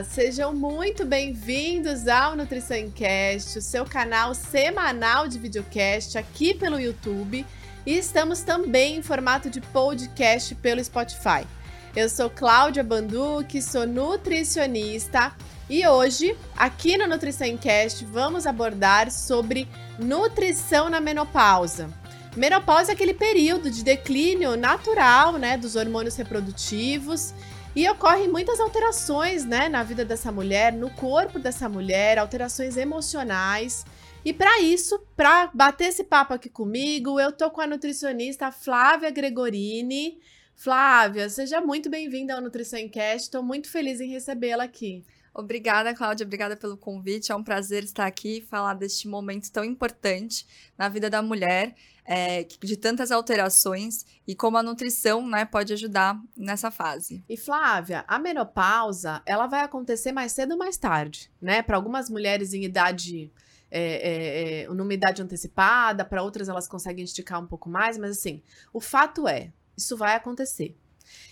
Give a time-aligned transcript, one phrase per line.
[0.00, 6.80] Olá, sejam muito bem-vindos ao Nutrição Cast, o seu canal semanal de videocast aqui pelo
[6.80, 7.44] YouTube.
[7.84, 11.46] E estamos também em formato de podcast pelo Spotify.
[11.94, 15.34] Eu sou Cláudia Banduque, sou nutricionista
[15.68, 21.90] e hoje, aqui no Nutrição Cast, vamos abordar sobre nutrição na menopausa.
[22.34, 27.34] Menopausa é aquele período de declínio natural, né, dos hormônios reprodutivos
[27.74, 33.84] e ocorrem muitas alterações, né, na vida dessa mulher, no corpo dessa mulher, alterações emocionais.
[34.24, 39.10] E para isso, para bater esse papo aqui comigo, eu tô com a nutricionista Flávia
[39.10, 40.18] Gregorini.
[40.54, 43.22] Flávia, seja muito bem-vinda ao Nutrição Cast.
[43.24, 45.02] Estou muito feliz em recebê-la aqui.
[45.32, 46.24] Obrigada, Cláudia.
[46.24, 47.30] Obrigada pelo convite.
[47.30, 50.46] É um prazer estar aqui e falar deste momento tão importante
[50.76, 56.20] na vida da mulher, é, de tantas alterações e como a nutrição né, pode ajudar
[56.36, 57.24] nessa fase.
[57.28, 61.62] E Flávia, a menopausa ela vai acontecer mais cedo ou mais tarde, né?
[61.62, 63.32] Para algumas mulheres em idade
[63.70, 68.18] é, é, é numa idade antecipada, para outras elas conseguem esticar um pouco mais, mas
[68.18, 70.76] assim, o fato é, isso vai acontecer.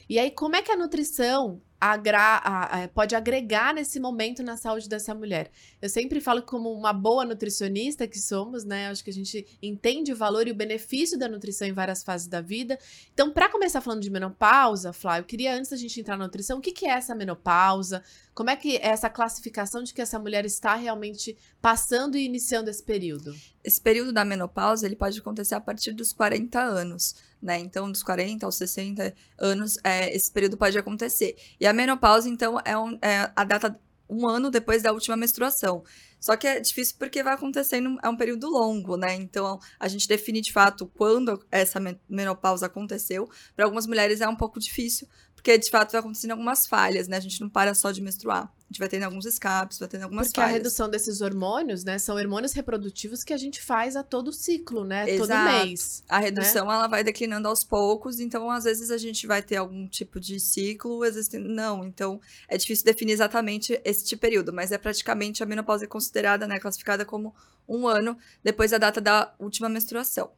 [0.09, 4.89] E aí, como é que a nutrição agra a, pode agregar nesse momento na saúde
[4.89, 5.51] dessa mulher.
[5.81, 8.89] Eu sempre falo como uma boa nutricionista que somos, né?
[8.89, 12.27] Acho que a gente entende o valor e o benefício da nutrição em várias fases
[12.27, 12.79] da vida.
[13.15, 16.59] Então, para começar falando de menopausa, Flávio, eu queria antes da gente entrar na nutrição,
[16.59, 18.03] o que, que é essa menopausa?
[18.35, 22.71] Como é que é essa classificação de que essa mulher está realmente passando e iniciando
[22.71, 23.35] esse período?
[23.63, 27.59] Esse período da menopausa, ele pode acontecer a partir dos 40 anos, né?
[27.59, 31.37] Então, dos 40 aos 60 anos, é, esse período pode acontecer.
[31.61, 35.85] E a menopausa, então, é, um, é a data um ano depois da última menstruação.
[36.19, 39.15] Só que é difícil porque vai acontecendo, é um período longo, né?
[39.15, 41.79] Então, a gente define de fato quando essa
[42.09, 43.29] menopausa aconteceu.
[43.55, 45.07] Para algumas mulheres é um pouco difícil,
[45.39, 47.17] porque de fato vai acontecendo algumas falhas, né?
[47.17, 48.53] A gente não para só de menstruar.
[48.59, 50.53] A gente vai tendo alguns escapes, vai tendo algumas Porque falhas.
[50.53, 54.85] a redução desses hormônios, né, são hormônios reprodutivos que a gente faz a todo ciclo,
[54.85, 55.09] né?
[55.09, 55.29] Exato.
[55.29, 56.03] Todo mês.
[56.09, 56.75] A redução, né?
[56.75, 60.41] ela vai declinando aos poucos, então às vezes a gente vai ter algum tipo de
[60.41, 61.85] ciclo, às vezes não.
[61.85, 66.59] Então é difícil definir exatamente esse período, mas é praticamente a menopausa é considerada, né,
[66.59, 67.33] classificada como
[67.69, 70.33] um ano depois da data da última menstruação.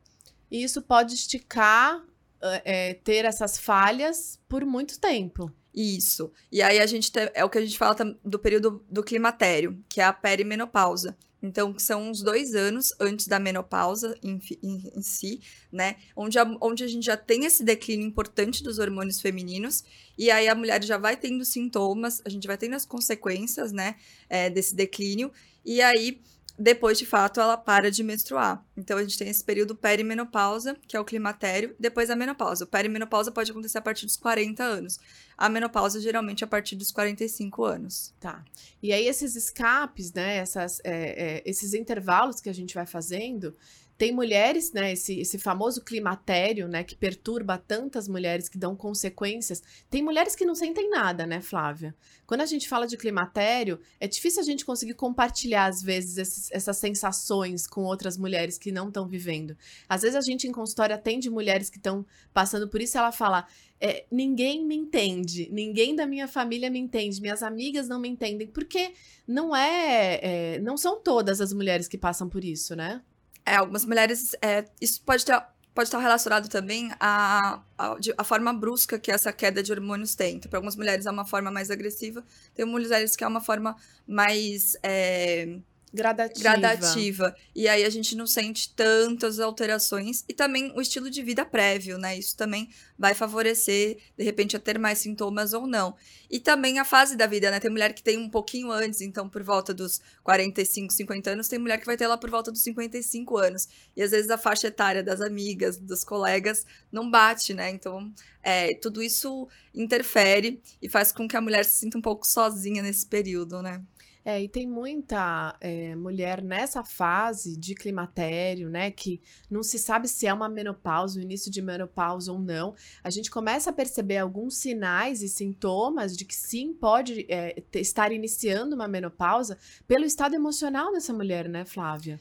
[0.50, 2.04] E isso pode esticar
[2.42, 5.52] é, ter essas falhas por muito tempo.
[5.74, 6.32] Isso.
[6.50, 9.78] E aí a gente tem, é o que a gente fala do período do climatério,
[9.88, 11.16] que é a perimenopausa.
[11.42, 15.40] Então, são uns dois anos antes da menopausa em, em, em si,
[15.72, 15.96] né?
[16.14, 19.82] Onde a, onde a gente já tem esse declínio importante dos hormônios femininos,
[20.18, 23.96] e aí a mulher já vai tendo sintomas, a gente vai tendo as consequências, né,
[24.28, 25.32] é, desse declínio,
[25.64, 26.20] e aí
[26.62, 28.62] depois, de fato, ela para de menstruar.
[28.76, 32.64] Então, a gente tem esse período perimenopausa, que é o climatério, depois a menopausa.
[32.64, 35.00] O perimenopausa pode acontecer a partir dos 40 anos.
[35.38, 38.14] A menopausa, geralmente, a partir dos 45 anos.
[38.20, 38.44] Tá.
[38.82, 43.56] E aí, esses escapes, né, essas, é, é, esses intervalos que a gente vai fazendo,
[44.00, 49.62] tem mulheres, né, esse, esse famoso climatério, né, que perturba tantas mulheres, que dão consequências.
[49.90, 51.94] Tem mulheres que não sentem nada, né, Flávia?
[52.26, 56.50] Quando a gente fala de climatério, é difícil a gente conseguir compartilhar, às vezes, esses,
[56.50, 59.54] essas sensações com outras mulheres que não estão vivendo.
[59.86, 63.12] Às vezes a gente em consultório atende mulheres que estão passando por isso e ela
[63.12, 63.46] fala:
[63.78, 68.46] é, ninguém me entende, ninguém da minha família me entende, minhas amigas não me entendem,
[68.46, 68.94] porque
[69.28, 70.20] não é,
[70.54, 73.02] é não são todas as mulheres que passam por isso, né?
[73.44, 74.34] É, algumas mulheres.
[74.42, 75.40] É, isso pode ter
[75.74, 80.36] pode estar relacionado também à, à, forma brusca que essa queda de hormônios tem.
[80.36, 82.24] Então, para algumas mulheres é uma forma mais agressiva,
[82.54, 85.58] tem mulheres que é uma forma mais é,
[85.92, 86.42] gradativa.
[86.42, 87.36] gradativa.
[87.54, 90.24] E aí a gente não sente tantas alterações.
[90.28, 92.16] E também o estilo de vida prévio, né?
[92.16, 92.68] Isso também
[92.98, 95.94] vai favorecer, de repente, a ter mais sintomas ou não.
[96.30, 97.58] E também a fase da vida, né?
[97.58, 101.58] Tem mulher que tem um pouquinho antes, então por volta dos 45, 50 anos, tem
[101.58, 103.68] mulher que vai ter lá por volta dos 55 anos.
[103.96, 107.70] E às vezes a faixa etária das amigas, dos colegas, não bate, né?
[107.70, 108.12] Então,
[108.42, 112.82] é, tudo isso interfere e faz com que a mulher se sinta um pouco sozinha
[112.82, 113.82] nesse período, né?
[114.24, 119.20] É, e tem muita é, mulher nessa fase de climatério, né, que
[119.50, 122.74] não se sabe se é uma menopausa, o início de menopausa ou não.
[123.02, 128.12] A gente começa a perceber alguns sinais e sintomas de que sim, pode é, estar
[128.12, 129.56] iniciando uma menopausa
[129.88, 132.20] pelo estado emocional dessa mulher, né, Flávia?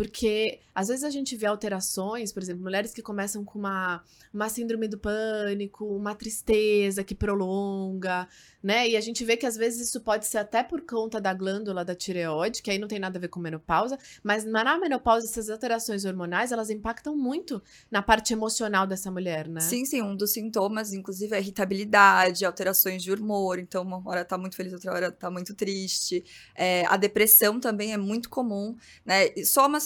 [0.00, 4.02] Porque às vezes a gente vê alterações, por exemplo, mulheres que começam com uma,
[4.32, 8.26] uma síndrome do pânico, uma tristeza que prolonga,
[8.62, 8.88] né?
[8.88, 11.84] E a gente vê que às vezes isso pode ser até por conta da glândula
[11.84, 15.50] da tireoide, que aí não tem nada a ver com menopausa, mas na menopausa essas
[15.50, 19.60] alterações hormonais, elas impactam muito na parte emocional dessa mulher, né?
[19.60, 24.38] Sim, sim, um dos sintomas, inclusive, é irritabilidade, alterações de humor, então uma hora tá
[24.38, 26.24] muito feliz, outra hora tá muito triste.
[26.54, 28.74] É, a depressão também é muito comum,
[29.04, 29.28] né?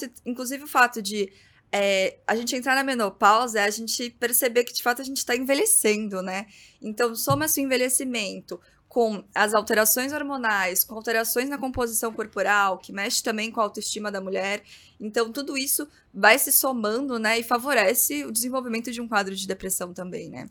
[0.05, 1.33] Soma-se, inclusive, o fato de
[1.73, 5.19] é, a gente entrar na menopausa é a gente perceber que de fato a gente
[5.19, 6.47] está envelhecendo, né?
[6.81, 13.21] Então, soma-se o envelhecimento com as alterações hormonais, com alterações na composição corporal, que mexe
[13.21, 14.63] também com a autoestima da mulher.
[15.01, 17.41] Então, tudo isso vai se somando, né?
[17.41, 20.49] E favorece o desenvolvimento de um quadro de depressão também, né?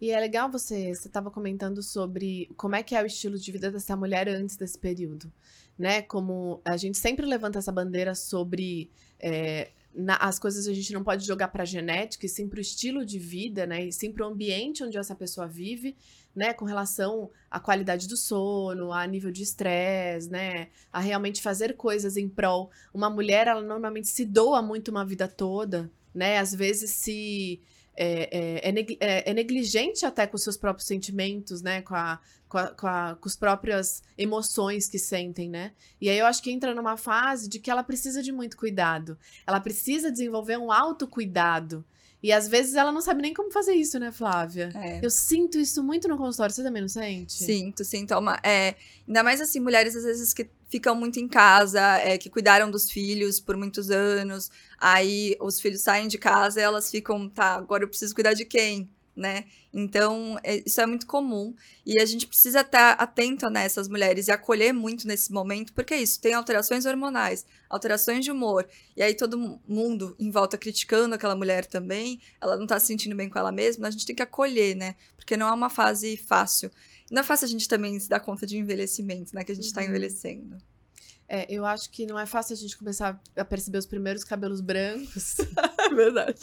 [0.00, 3.52] E é legal você, você estava comentando sobre como é que é o estilo de
[3.52, 5.32] vida dessa mulher antes desse período,
[5.78, 6.02] né?
[6.02, 8.90] Como a gente sempre levanta essa bandeira sobre
[9.20, 12.60] é, na, as coisas a gente não pode jogar para genética, e sim para o
[12.60, 13.86] estilo de vida, né?
[13.86, 15.96] E sim para o ambiente onde essa pessoa vive,
[16.34, 16.52] né?
[16.52, 20.68] Com relação à qualidade do sono, a nível de estresse, né?
[20.92, 22.70] A realmente fazer coisas em prol.
[22.92, 26.38] Uma mulher, ela normalmente se doa muito uma vida toda, né?
[26.38, 27.60] Às vezes se
[27.96, 31.82] é, é, é, é, negligente até com seus próprios sentimentos, né?
[31.82, 35.72] Com, a, com, a, com, a, com as próprias emoções que sentem, né?
[36.00, 39.18] E aí eu acho que entra numa fase de que ela precisa de muito cuidado.
[39.46, 41.84] Ela precisa desenvolver um autocuidado.
[42.24, 44.70] E às vezes ela não sabe nem como fazer isso, né, Flávia?
[44.74, 45.04] É.
[45.04, 46.54] Eu sinto isso muito no consultório.
[46.54, 47.34] Você também não sente?
[47.34, 48.18] Sinto, sinto.
[48.18, 48.76] Uma, é,
[49.06, 52.90] ainda mais assim, mulheres às vezes que ficam muito em casa, é, que cuidaram dos
[52.90, 54.50] filhos por muitos anos.
[54.80, 58.46] Aí os filhos saem de casa e elas ficam, tá, agora eu preciso cuidar de
[58.46, 58.88] quem?
[59.16, 59.44] Né?
[59.72, 61.54] Então, é, isso é muito comum
[61.86, 66.02] e a gente precisa estar atento nessas mulheres e acolher muito nesse momento, porque é
[66.02, 68.66] isso, tem alterações hormonais, alterações de humor,
[68.96, 73.14] e aí todo mundo em volta criticando aquela mulher também, ela não tá se sentindo
[73.14, 74.96] bem com ela mesma, a gente tem que acolher, né?
[75.16, 76.70] Porque não é uma fase fácil.
[77.10, 79.44] Não é fácil a gente também se dar conta de envelhecimento, né?
[79.44, 79.86] Que a gente tá uhum.
[79.86, 80.58] tá envelhecendo.
[81.28, 84.60] É, eu acho que não é fácil a gente começar a perceber os primeiros cabelos
[84.60, 85.36] brancos.
[85.78, 86.38] é verdade.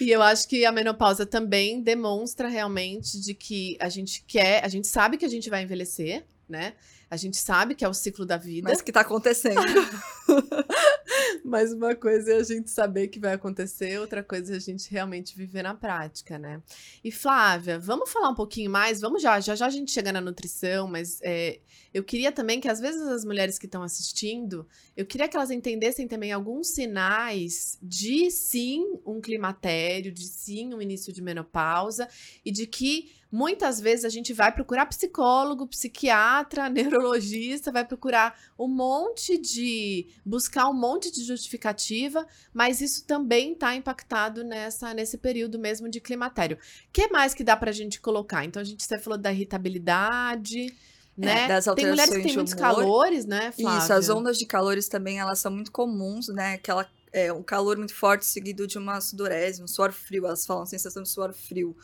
[0.00, 4.68] E eu acho que a menopausa também demonstra realmente de que a gente quer, a
[4.68, 6.74] gente sabe que a gente vai envelhecer, né?
[7.10, 8.70] A gente sabe que é o ciclo da vida.
[8.70, 9.60] Mas que tá acontecendo.
[11.44, 14.90] Mas uma coisa é a gente saber que vai acontecer, outra coisa é a gente
[14.90, 16.62] realmente viver na prática, né?
[17.02, 19.00] E Flávia, vamos falar um pouquinho mais?
[19.00, 21.60] Vamos já, já já a gente chega na nutrição, mas é,
[21.92, 25.50] eu queria também que às vezes as mulheres que estão assistindo, eu queria que elas
[25.50, 32.08] entendessem também alguns sinais de sim um climatério, de sim um início de menopausa
[32.44, 38.68] e de que muitas vezes a gente vai procurar psicólogo, psiquiatra, neurologista, vai procurar um
[38.68, 45.58] monte de buscar um monte de justificativa, mas isso também está impactado nessa nesse período
[45.58, 46.58] mesmo de climatério.
[46.58, 48.44] O que mais que dá para a gente colocar?
[48.44, 50.72] Então a gente você falou da irritabilidade, é,
[51.16, 51.44] né?
[51.44, 53.78] É, das tem mulheres que têm muitos calores, né, Flávia?
[53.78, 56.54] Isso, as ondas de calores também, elas são muito comuns, né?
[56.54, 60.66] Aquela, é, um calor muito forte seguido de uma sudorese, um suor frio, elas falam
[60.66, 61.74] sensação de suor frio.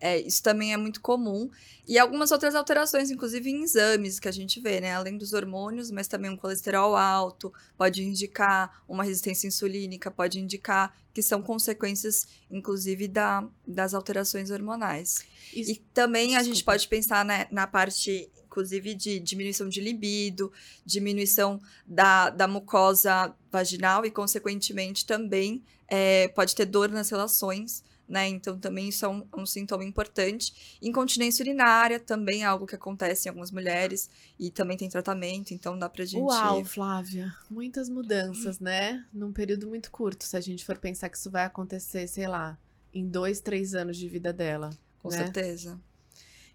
[0.00, 1.50] É, isso também é muito comum.
[1.86, 4.94] E algumas outras alterações, inclusive em exames que a gente vê, né?
[4.94, 10.94] Além dos hormônios, mas também um colesterol alto, pode indicar uma resistência insulínica, pode indicar
[11.12, 15.24] que são consequências, inclusive, da, das alterações hormonais.
[15.52, 15.72] Isso.
[15.72, 16.40] E também Desculpa.
[16.40, 20.50] a gente pode pensar né, na parte inclusive de diminuição de libido,
[20.84, 27.84] diminuição da, da mucosa vaginal e, consequentemente, também é, pode ter dor nas relações.
[28.08, 28.26] Né?
[28.28, 30.78] Então, também isso é um, um, sintoma importante.
[30.80, 35.78] Incontinência urinária também é algo que acontece em algumas mulheres e também tem tratamento, então
[35.78, 36.22] dá pra gente.
[36.22, 39.04] Uau, Flávia, muitas mudanças, né?
[39.12, 42.58] Num período muito curto, se a gente for pensar que isso vai acontecer, sei lá,
[42.94, 44.70] em dois, três anos de vida dela.
[45.02, 45.18] Com né?
[45.18, 45.78] certeza.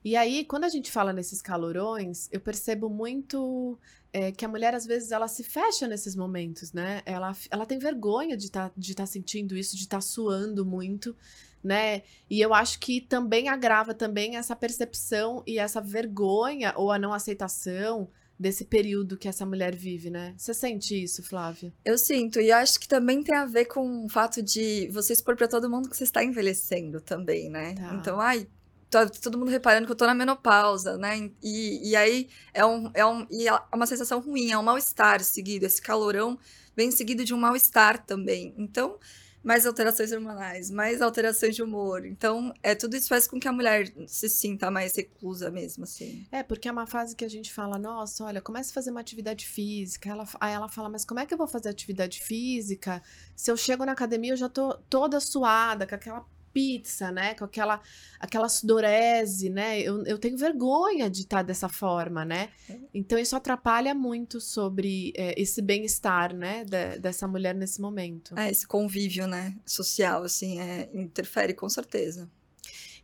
[0.03, 3.79] E aí, quando a gente fala nesses calorões, eu percebo muito
[4.13, 7.01] é, que a mulher, às vezes, ela se fecha nesses momentos, né?
[7.03, 11.15] Ela, ela tem vergonha de tá, estar tá sentindo isso, de estar tá suando muito,
[11.63, 12.03] né?
[12.29, 17.11] E eu acho que também agrava também essa percepção e essa vergonha ou a não
[17.11, 20.35] aceitação desse período que essa mulher vive, né?
[20.37, 21.73] Você sente isso, Flávia?
[21.83, 25.35] Eu sinto, e acho que também tem a ver com o fato de você expor
[25.35, 27.73] para todo mundo que você está envelhecendo também, né?
[27.73, 27.95] Tá.
[27.95, 28.47] Então, ai,
[28.93, 31.31] tá todo mundo reparando que eu tô na menopausa, né?
[31.41, 35.23] E, e aí é, um, é, um, e é uma sensação ruim, é um mal-estar
[35.23, 35.65] seguido.
[35.65, 36.37] Esse calorão
[36.75, 38.53] vem seguido de um mal-estar também.
[38.57, 38.97] Então,
[39.43, 42.05] mais alterações hormonais, mais alterações de humor.
[42.05, 46.25] Então, é tudo isso faz com que a mulher se sinta mais reclusa mesmo, assim.
[46.31, 49.01] É, porque é uma fase que a gente fala, nossa, olha, comece a fazer uma
[49.01, 50.09] atividade física.
[50.09, 53.03] Ela, aí ela fala, mas como é que eu vou fazer atividade física
[53.35, 57.33] se eu chego na academia eu já tô toda suada, com aquela pizza, né?
[57.33, 57.81] Com aquela,
[58.19, 59.81] aquela sudorese, né?
[59.81, 62.49] Eu, eu tenho vergonha de estar dessa forma, né?
[62.69, 62.79] É.
[62.93, 66.63] Então isso atrapalha muito sobre é, esse bem-estar, né?
[66.63, 68.37] De, dessa mulher nesse momento.
[68.37, 69.55] É, esse convívio, né?
[69.65, 72.29] Social, assim, é, interfere com certeza.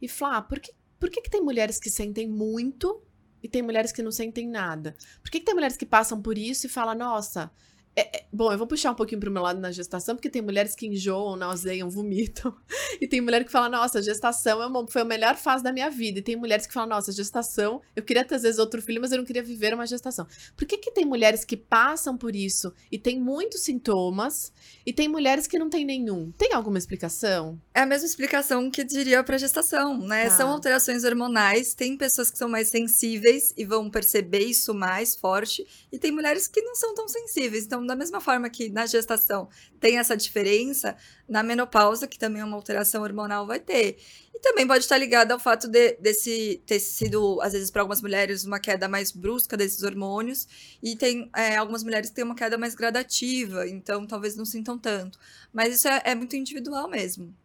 [0.01, 3.01] E Flá, por que, por que, que tem mulheres que sentem muito
[3.41, 4.95] e tem mulheres que não sentem nada?
[5.21, 7.51] Por que, que tem mulheres que passam por isso e falam, nossa,
[7.99, 10.41] é, é, bom, eu vou puxar um pouquinho pro meu lado na gestação, porque tem
[10.41, 12.55] mulheres que enjoam, nauseiam, vomitam.
[13.01, 15.89] E tem mulher que fala, nossa, gestação é uma, foi a melhor fase da minha
[15.89, 16.19] vida.
[16.19, 19.11] E tem mulheres que falam, nossa, gestação, eu queria ter às vezes outro filho, mas
[19.11, 20.27] eu não queria viver uma gestação.
[20.57, 24.51] Por que, que tem mulheres que passam por isso e tem muitos sintomas,
[24.85, 26.31] e tem mulheres que não tem nenhum?
[26.31, 27.59] Tem alguma explicação?
[27.73, 30.25] É a mesma explicação que diria pra gestação, né?
[30.25, 30.31] Ah.
[30.31, 35.65] São alterações hormonais, tem pessoas que são mais sensíveis e vão perceber isso mais forte,
[35.91, 37.65] e tem mulheres que não são tão sensíveis.
[37.65, 40.95] Então, da mesma forma que na gestação tem essa diferença,
[41.27, 43.97] na menopausa, que também é uma alteração hormonal, vai ter.
[44.33, 48.01] E também pode estar ligado ao fato de desse ter sido, às vezes, para algumas
[48.01, 50.47] mulheres, uma queda mais brusca desses hormônios,
[50.81, 54.77] e tem é, algumas mulheres que têm uma queda mais gradativa, então talvez não sintam
[54.77, 55.19] tanto.
[55.51, 57.35] Mas isso é, é muito individual mesmo.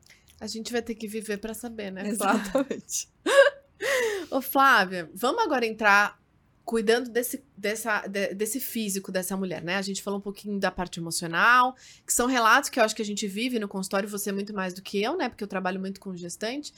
[0.41, 2.07] A gente vai ter que viver para saber, né?
[2.07, 3.09] Exatamente.
[4.31, 6.19] Ô, Flávia, vamos agora entrar
[6.65, 9.77] cuidando desse, dessa, de, desse físico dessa mulher, né?
[9.77, 13.03] A gente falou um pouquinho da parte emocional, que são relatos que eu acho que
[13.03, 15.29] a gente vive no consultório, você muito mais do que eu, né?
[15.29, 16.73] Porque eu trabalho muito com gestante.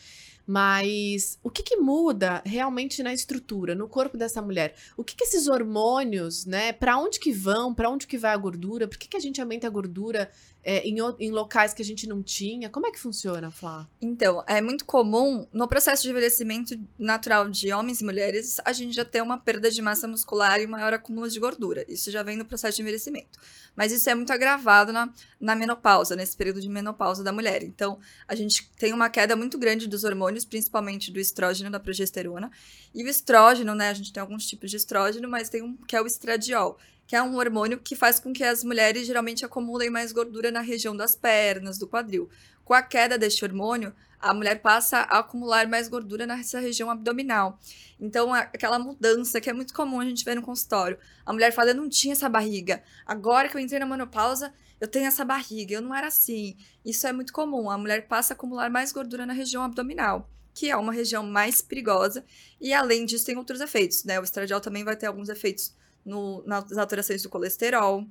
[0.47, 4.77] Mas o que, que muda realmente na estrutura, no corpo dessa mulher?
[4.97, 6.73] O que, que esses hormônios, né?
[6.73, 7.75] Para onde que vão?
[7.75, 8.87] Para onde que vai a gordura?
[8.87, 10.31] Por que, que a gente aumenta a gordura
[10.63, 12.69] é, em, em, locais que a gente não tinha?
[12.69, 13.89] Como é que funciona, Flá?
[14.01, 18.95] Então, é muito comum no processo de envelhecimento natural de homens e mulheres, a gente
[18.95, 21.85] já ter uma perda de massa muscular e maior acúmulo de gordura.
[21.89, 23.39] Isso já vem no processo de envelhecimento.
[23.77, 27.63] Mas isso é muito agravado na, na menopausa, nesse período de menopausa da mulher.
[27.63, 32.51] Então, a gente tem uma queda muito grande dos hormônios, principalmente do estrógeno, da progesterona.
[32.95, 33.89] E o estrógeno, né?
[33.89, 37.15] A gente tem alguns tipos de estrógeno, mas tem um que é o estradiol que
[37.15, 40.97] é um hormônio que faz com que as mulheres geralmente acumulem mais gordura na região
[40.97, 42.29] das pernas, do quadril.
[42.65, 47.61] Com a queda deste hormônio, a mulher passa a acumular mais gordura nessa região abdominal.
[48.01, 50.99] Então, aquela mudança que é muito comum a gente ver no consultório.
[51.25, 52.83] A mulher fala: Eu não tinha essa barriga.
[53.07, 55.75] Agora que eu entrei na menopausa, eu tenho essa barriga.
[55.75, 56.57] Eu não era assim.
[56.85, 57.71] Isso é muito comum.
[57.71, 61.61] A mulher passa a acumular mais gordura na região abdominal, que é uma região mais
[61.63, 62.25] perigosa.
[62.61, 64.05] E além disso, tem outros efeitos.
[64.05, 64.21] Né?
[64.21, 68.07] O estradiol também vai ter alguns efeitos no, nas alterações do colesterol,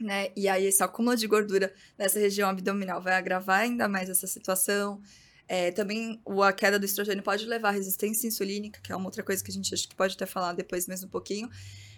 [0.00, 0.28] né?
[0.36, 5.00] E aí esse acúmulo de gordura nessa região abdominal vai agravar ainda mais essa situação.
[5.46, 9.22] É, também a queda do estrogênio pode levar à resistência insulínica, que é uma outra
[9.22, 11.50] coisa que a gente que pode até falar depois mesmo um pouquinho.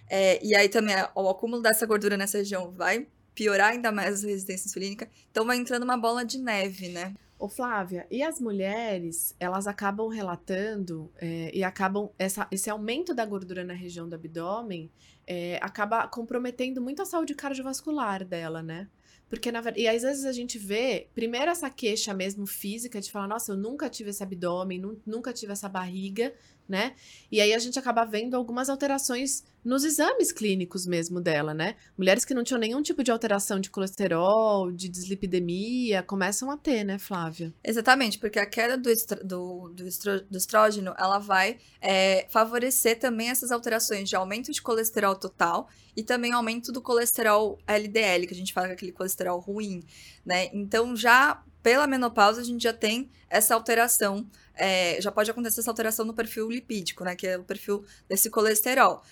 [0.08, 3.06] É, e aí também o acúmulo dessa gordura nessa região vai
[3.40, 5.08] piorar ainda mais a resistência insulínica.
[5.30, 7.14] Então vai entrando uma bola de neve, né?
[7.38, 13.24] Ô Flávia, e as mulheres, elas acabam relatando é, e acabam, essa, esse aumento da
[13.24, 14.92] gordura na região do abdômen
[15.26, 18.90] é, acaba comprometendo muito a saúde cardiovascular dela, né?
[19.30, 23.10] Porque, na verdade, e às vezes a gente vê, primeiro essa queixa mesmo física de
[23.10, 26.34] falar, nossa, eu nunca tive esse abdômen, nunca tive essa barriga,
[26.70, 26.94] né?
[27.32, 31.74] E aí a gente acaba vendo algumas alterações nos exames clínicos mesmo dela, né?
[31.98, 36.84] Mulheres que não tinham nenhum tipo de alteração de colesterol, de dislipidemia, começam a ter,
[36.84, 37.52] né, Flávia?
[37.62, 42.98] Exatamente, porque a queda do, estro, do, do, estro, do estrógeno, ela vai é, favorecer
[42.98, 48.34] também essas alterações de aumento de colesterol total e também aumento do colesterol LDL, que
[48.34, 49.82] a gente fala que é aquele colesterol ruim,
[50.24, 50.48] né?
[50.52, 55.70] Então, já pela menopausa, a gente já tem essa alteração, é, já pode acontecer essa
[55.70, 57.14] alteração no perfil lipídico, né?
[57.14, 59.02] Que é o perfil desse colesterol.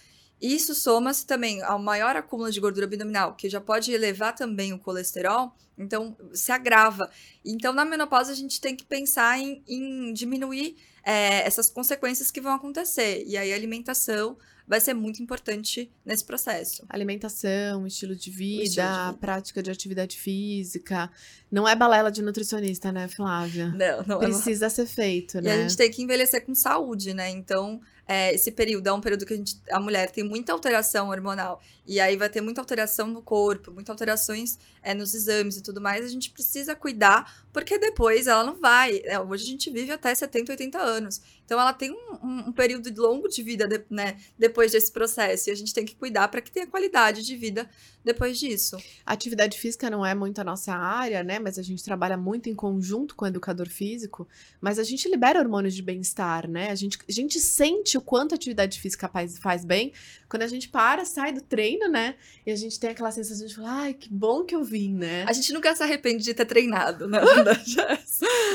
[0.41, 4.79] Isso soma-se também ao maior acúmulo de gordura abdominal, que já pode elevar também o
[4.79, 7.11] colesterol, então se agrava.
[7.45, 12.41] Então, na menopausa, a gente tem que pensar em, em diminuir é, essas consequências que
[12.41, 13.25] vão acontecer.
[13.27, 14.37] E aí, alimentação
[14.69, 16.85] vai ser muito importante nesse processo.
[16.91, 19.19] Alimentação, estilo de vida, estilo de vida.
[19.19, 21.11] prática de atividade física.
[21.51, 23.69] Não é balela de nutricionista, né, Flávia?
[23.69, 24.69] Não, não Precisa é.
[24.69, 25.49] ser feito, né?
[25.49, 25.63] E a né?
[25.63, 27.31] gente tem que envelhecer com saúde, né?
[27.31, 31.11] Então, é, esse período é um período que a, gente, a mulher tem muita alteração
[31.11, 35.63] hormonal, e aí vai ter muita alteração no corpo, muitas alterações é, nos exames e
[35.63, 39.03] tudo mais, a gente precisa cuidar, porque depois ela não vai.
[39.05, 41.21] É, hoje a gente vive até 70, 80 anos.
[41.45, 45.49] Então ela tem um, um, um período longo de vida de, né, depois desse processo,
[45.49, 47.69] e a gente tem que cuidar para que tenha qualidade de vida
[48.05, 48.77] depois disso.
[49.05, 51.39] Atividade física não é muito a nossa área, né?
[51.39, 54.27] Mas a gente trabalha muito em conjunto com o educador físico,
[54.61, 56.71] mas a gente libera hormônios de bem-estar, né?
[56.71, 59.93] A gente, a gente sente o quanto a atividade física faz, faz bem
[60.29, 62.15] quando a gente para, sai do treino, né?
[62.47, 65.25] E a gente tem aquela sensação de falar, ai, que bom que eu vim, né?
[65.27, 67.77] A gente nunca se arrepende de ter treinado, na verdade.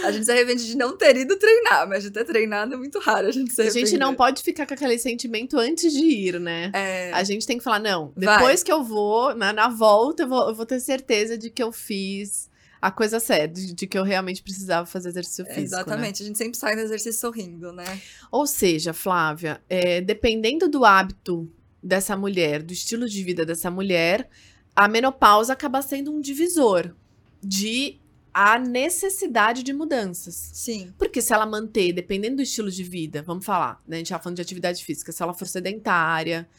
[0.04, 3.00] a gente se arrepende de não ter ido treinar, mas de ter treinado é muito
[3.00, 3.84] raro a gente se arrepender.
[3.84, 6.72] A gente não pode ficar com aquele sentimento antes de ir, né?
[6.74, 7.12] É...
[7.12, 8.66] A gente tem que falar, não, depois Vai.
[8.66, 11.72] que eu vou, na, na volta, eu vou, eu vou ter certeza de que eu
[11.72, 12.53] fiz
[12.84, 15.62] a coisa certa, de, de, que eu realmente precisava fazer exercício físico.
[15.62, 16.26] Exatamente, né?
[16.26, 18.02] a gente sempre sai do exercício sorrindo, né?
[18.30, 21.50] Ou seja, Flávia, é, dependendo do hábito
[21.82, 24.30] dessa mulher, do estilo de vida dessa mulher,
[24.76, 26.94] a menopausa acaba sendo um divisor
[27.42, 28.02] de
[28.34, 30.36] a necessidade de mudanças.
[30.54, 30.94] Sim.
[30.98, 33.96] Porque se ela manter, dependendo do estilo de vida, vamos falar, né?
[33.96, 36.50] A gente tá falando de atividade física, se ela for sedentária,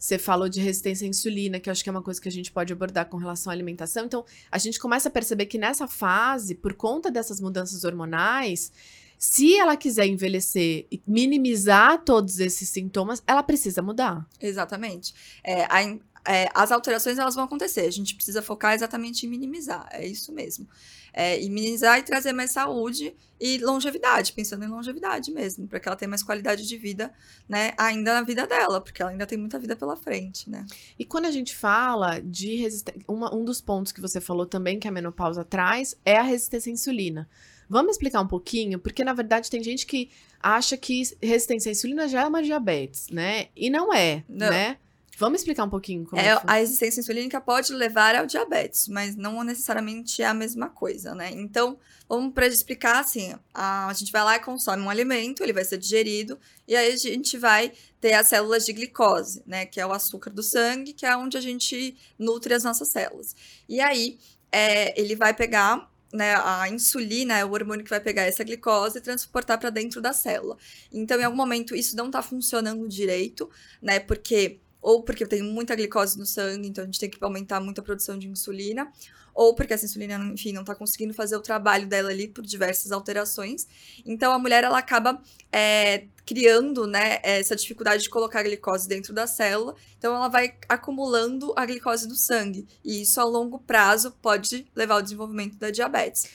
[0.00, 2.32] você falou de resistência à insulina, que eu acho que é uma coisa que a
[2.32, 4.06] gente pode abordar com relação à alimentação.
[4.06, 8.72] Então, a gente começa a perceber que nessa fase, por conta dessas mudanças hormonais,
[9.18, 14.26] se ela quiser envelhecer e minimizar todos esses sintomas, ela precisa mudar.
[14.40, 15.12] Exatamente.
[15.44, 17.82] É, a, é, as alterações elas vão acontecer.
[17.82, 19.88] A gente precisa focar exatamente em minimizar.
[19.90, 20.66] É isso mesmo
[21.12, 25.88] é, e minimizar e trazer mais saúde e longevidade, pensando em longevidade mesmo, para que
[25.88, 27.12] ela tenha mais qualidade de vida,
[27.48, 30.66] né, ainda na vida dela, porque ela ainda tem muita vida pela frente, né.
[30.98, 34.88] E quando a gente fala de resistência, um dos pontos que você falou também que
[34.88, 37.28] a menopausa traz é a resistência à insulina.
[37.68, 40.10] Vamos explicar um pouquinho, porque na verdade tem gente que
[40.42, 43.46] acha que resistência à insulina já é uma diabetes, né?
[43.56, 44.50] E não é, não.
[44.50, 44.76] né?
[45.20, 49.14] Vamos explicar um pouquinho como é, é A resistência insulínica pode levar ao diabetes, mas
[49.14, 51.30] não necessariamente é a mesma coisa, né?
[51.30, 55.52] Então, vamos para explicar assim: a, a gente vai lá e consome um alimento, ele
[55.52, 59.66] vai ser digerido, e aí a gente vai ter as células de glicose, né?
[59.66, 63.36] Que é o açúcar do sangue, que é onde a gente nutre as nossas células.
[63.68, 64.18] E aí,
[64.50, 68.98] é, ele vai pegar né, a insulina é o hormônio que vai pegar essa glicose
[68.98, 70.56] e transportar para dentro da célula.
[70.90, 73.48] Então, em algum momento, isso não está funcionando direito,
[73.80, 74.00] né?
[74.00, 77.80] Porque ou porque tem muita glicose no sangue, então a gente tem que aumentar muito
[77.80, 78.90] a produção de insulina,
[79.34, 82.90] ou porque essa insulina, enfim, não está conseguindo fazer o trabalho dela ali por diversas
[82.92, 83.66] alterações.
[84.04, 85.22] Então a mulher ela acaba
[85.52, 90.56] é, criando, né, essa dificuldade de colocar a glicose dentro da célula, então ela vai
[90.68, 95.70] acumulando a glicose no sangue, e isso a longo prazo pode levar ao desenvolvimento da
[95.70, 96.28] diabetes.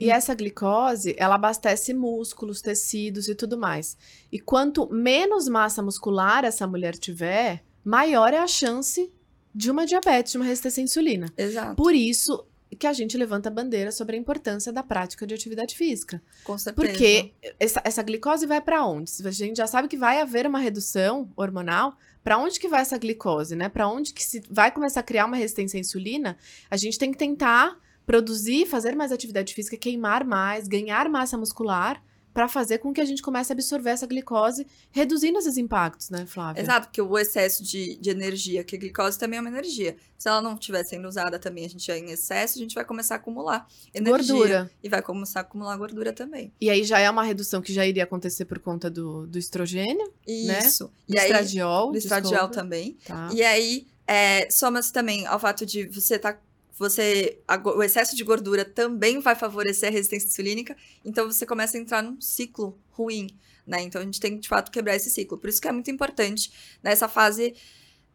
[0.00, 3.96] E essa glicose, ela abastece músculos, tecidos e tudo mais.
[4.30, 9.10] E quanto menos massa muscular essa mulher tiver, maior é a chance
[9.54, 11.32] de uma diabetes, de uma resistência à insulina.
[11.36, 11.74] Exato.
[11.74, 12.44] Por isso
[12.78, 16.22] que a gente levanta a bandeira sobre a importância da prática de atividade física.
[16.44, 16.86] Com certeza.
[16.86, 19.10] Porque essa, essa glicose vai para onde?
[19.26, 21.96] A gente já sabe que vai haver uma redução hormonal.
[22.22, 23.70] Para onde que vai essa glicose, né?
[23.70, 26.36] Para onde que se vai começar a criar uma resistência à insulina?
[26.70, 32.02] A gente tem que tentar produzir, fazer mais atividade física, queimar mais, ganhar massa muscular
[32.38, 36.24] para fazer com que a gente comece a absorver essa glicose, reduzindo esses impactos, né,
[36.24, 36.60] Flávia?
[36.62, 39.96] Exato, porque o excesso de, de energia, que a glicose também é uma energia.
[40.16, 42.84] Se ela não estiver sendo usada também, a gente é em excesso, a gente vai
[42.84, 44.34] começar a acumular energia.
[44.36, 44.70] Gordura.
[44.80, 46.52] E vai começar a acumular gordura também.
[46.60, 50.06] E aí já é uma redução que já iria acontecer por conta do, do estrogênio,
[50.28, 50.60] né?
[50.60, 50.84] Isso.
[50.84, 50.90] Né?
[51.08, 51.90] Do e estradiol.
[51.90, 52.96] do estradiol também.
[53.04, 53.30] Tá.
[53.34, 56.40] E aí, é, soma-se também ao fato de você estar tá
[56.78, 61.76] você a, o excesso de gordura também vai favorecer a resistência insulínica, então você começa
[61.76, 63.28] a entrar num ciclo ruim,
[63.66, 63.82] né?
[63.82, 65.38] Então a gente tem de fato quebrar esse ciclo.
[65.38, 67.54] Por isso que é muito importante nessa fase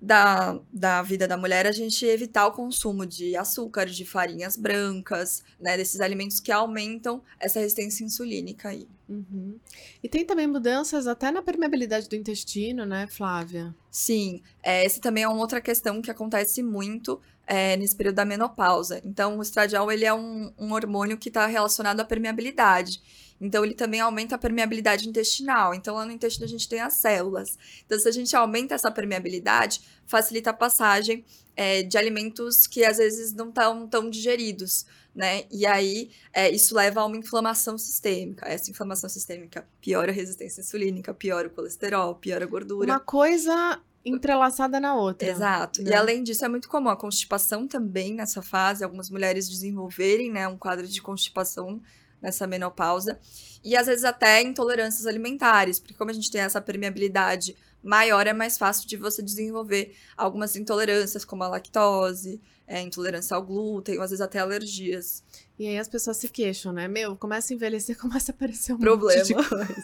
[0.01, 5.43] da, da vida da mulher a gente evitar o consumo de açúcar, de farinhas brancas,
[5.59, 5.77] né?
[5.77, 8.87] Desses alimentos que aumentam essa resistência insulínica aí.
[9.07, 9.57] Uhum.
[10.01, 13.73] E tem também mudanças até na permeabilidade do intestino, né, Flávia?
[13.91, 18.25] Sim, é, essa também é uma outra questão que acontece muito é, nesse período da
[18.25, 19.01] menopausa.
[19.05, 23.01] Então, o estradiol ele é um, um hormônio que está relacionado à permeabilidade.
[23.39, 25.73] Então, ele também aumenta a permeabilidade intestinal.
[25.73, 27.57] Então, lá no intestino a gente tem as células.
[27.85, 32.97] Então, se a gente aumenta essa permeabilidade, facilita a passagem é, de alimentos que às
[32.97, 35.43] vezes não estão tão digeridos, né?
[35.51, 38.47] E aí, é, isso leva a uma inflamação sistêmica.
[38.47, 42.91] Essa inflamação sistêmica piora a resistência insulínica, piora o colesterol, piora a gordura.
[42.91, 45.29] Uma coisa entrelaçada na outra.
[45.29, 45.81] Exato.
[45.81, 45.91] Né?
[45.91, 50.47] E além disso, é muito comum a constipação também nessa fase, algumas mulheres desenvolverem, né,
[50.47, 51.81] um quadro de constipação
[52.23, 53.19] nessa menopausa.
[53.63, 58.33] E às vezes até intolerâncias alimentares, porque como a gente tem essa permeabilidade maior, é
[58.33, 64.03] mais fácil de você desenvolver algumas intolerâncias, como a lactose, é, intolerância ao glúten, ou
[64.03, 65.21] às vezes até alergias.
[65.59, 66.87] E aí as pessoas se queixam, né?
[66.87, 69.19] Meu, começa a envelhecer, começa a aparecer um Problema.
[69.19, 69.83] monte de coisa.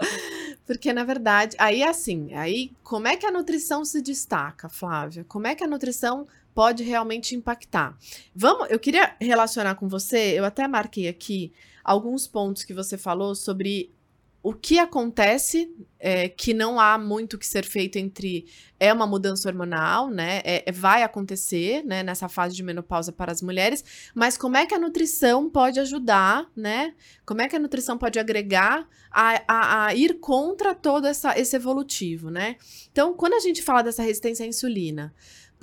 [0.66, 5.24] Porque, na verdade, aí assim, aí como é que a nutrição se destaca, Flávia?
[5.28, 7.96] Como é que a nutrição pode realmente impactar?
[8.34, 13.34] Vamos, eu queria relacionar com você, eu até marquei aqui alguns pontos que você falou
[13.34, 13.92] sobre
[14.44, 18.44] o que acontece é que não há muito que ser feito entre
[18.78, 20.42] é uma mudança hormonal, né?
[20.44, 22.02] É, é, vai acontecer, né?
[22.02, 23.82] Nessa fase de menopausa para as mulheres,
[24.14, 26.94] mas como é que a nutrição pode ajudar, né?
[27.24, 31.56] Como é que a nutrição pode agregar a, a, a ir contra todo essa, esse
[31.56, 32.56] evolutivo, né?
[32.92, 35.14] Então, quando a gente fala dessa resistência à insulina,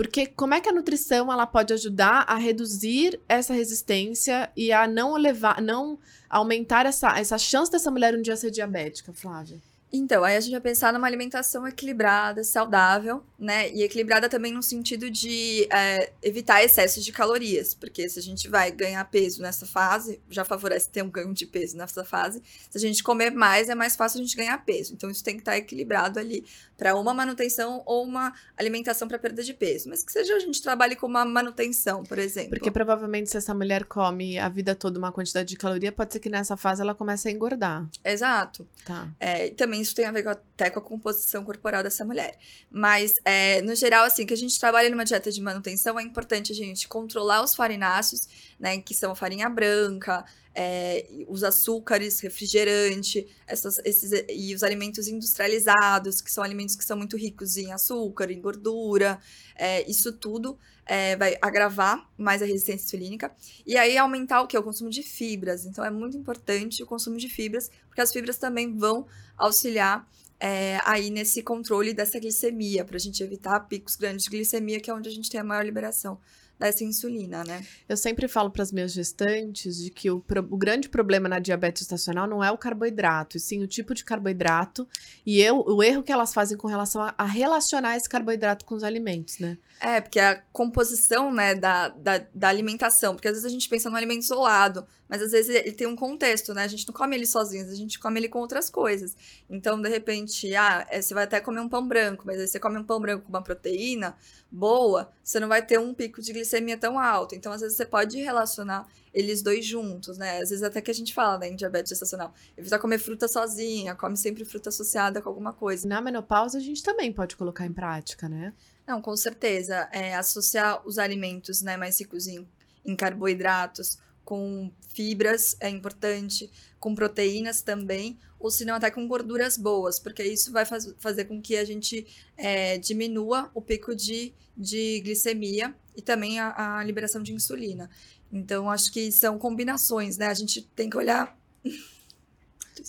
[0.01, 4.87] porque como é que a nutrição ela pode ajudar a reduzir essa resistência e a
[4.87, 9.61] não levar, não aumentar essa, essa chance dessa mulher um dia ser diabética, Flávia?
[9.93, 13.69] Então, aí a gente vai pensar numa alimentação equilibrada, saudável, né?
[13.71, 18.47] E equilibrada também no sentido de é, evitar excessos de calorias, porque se a gente
[18.47, 22.41] vai ganhar peso nessa fase, já favorece ter um ganho de peso nessa fase.
[22.69, 24.93] Se a gente comer mais, é mais fácil a gente ganhar peso.
[24.93, 26.45] Então, isso tem que estar equilibrado ali
[26.77, 29.89] para uma manutenção ou uma alimentação para perda de peso.
[29.89, 32.51] Mas que seja a gente trabalhe com uma manutenção, por exemplo.
[32.51, 36.19] Porque provavelmente se essa mulher come a vida toda uma quantidade de caloria, pode ser
[36.19, 37.87] que nessa fase ela comece a engordar.
[38.03, 38.65] Exato.
[38.85, 39.07] Tá.
[39.19, 42.37] É, também isso tem a ver até com a composição corporal dessa mulher.
[42.69, 46.51] Mas, é, no geral, assim, que a gente trabalha numa dieta de manutenção, é importante
[46.51, 48.21] a gente controlar os farináceos,
[48.59, 55.07] né, que são a farinha branca, é, os açúcares, refrigerante, essas, esses, e os alimentos
[55.07, 59.19] industrializados, que são alimentos que são muito ricos em açúcar, em gordura,
[59.55, 63.31] é, isso tudo é, vai agravar mais a resistência insulínica
[63.65, 64.57] e aí aumentar o que?
[64.57, 65.65] O consumo de fibras.
[65.65, 69.07] Então é muito importante o consumo de fibras, porque as fibras também vão
[69.41, 70.07] auxiliar
[70.39, 74.89] é, aí nesse controle dessa glicemia, para a gente evitar picos grandes de glicemia, que
[74.89, 76.19] é onde a gente tem a maior liberação
[76.61, 77.65] dessa insulina, né?
[77.89, 81.81] Eu sempre falo para as minhas gestantes de que o, o, grande problema na diabetes
[81.81, 84.87] estacional não é o carboidrato, e sim o tipo de carboidrato
[85.25, 88.75] e eu, o erro que elas fazem com relação a, a relacionar esse carboidrato com
[88.75, 89.57] os alimentos, né?
[89.79, 93.89] É, porque a composição, né, da, da, da, alimentação, porque às vezes a gente pensa
[93.89, 96.63] no alimento isolado, mas às vezes ele tem um contexto, né?
[96.63, 99.13] A gente não come ele sozinho, a gente come ele com outras coisas.
[99.49, 102.57] Então, de repente, ah, é, você vai até comer um pão branco, mas aí você
[102.57, 104.15] come um pão branco com uma proteína
[104.49, 107.35] boa, você não vai ter um pico de glicemia tão alto.
[107.35, 110.39] Então, às vezes, você pode relacionar eles dois juntos, né?
[110.39, 112.33] Às vezes até que a gente fala, né, em diabetes gestacional.
[112.57, 115.85] Evita comer fruta sozinha, come sempre fruta associada com alguma coisa.
[115.89, 118.53] Na menopausa, a gente também pode colocar em prática, né?
[118.87, 119.89] Não, com certeza.
[119.91, 122.47] É, associar os alimentos né, mais ricos em,
[122.85, 123.99] em carboidratos
[124.31, 130.23] com fibras é importante, com proteínas também, ou se não até com gorduras boas, porque
[130.23, 135.75] isso vai faz, fazer com que a gente é, diminua o pico de, de glicemia
[135.97, 137.89] e também a, a liberação de insulina.
[138.31, 140.27] Então, acho que são combinações, né?
[140.27, 141.37] A gente tem que olhar